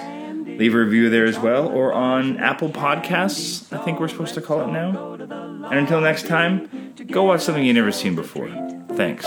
[0.59, 4.42] Leave a review there as well, or on Apple Podcasts, I think we're supposed to
[4.42, 5.14] call it now.
[5.70, 8.50] And until next time, go watch something you've never seen before.
[8.90, 9.26] Thanks.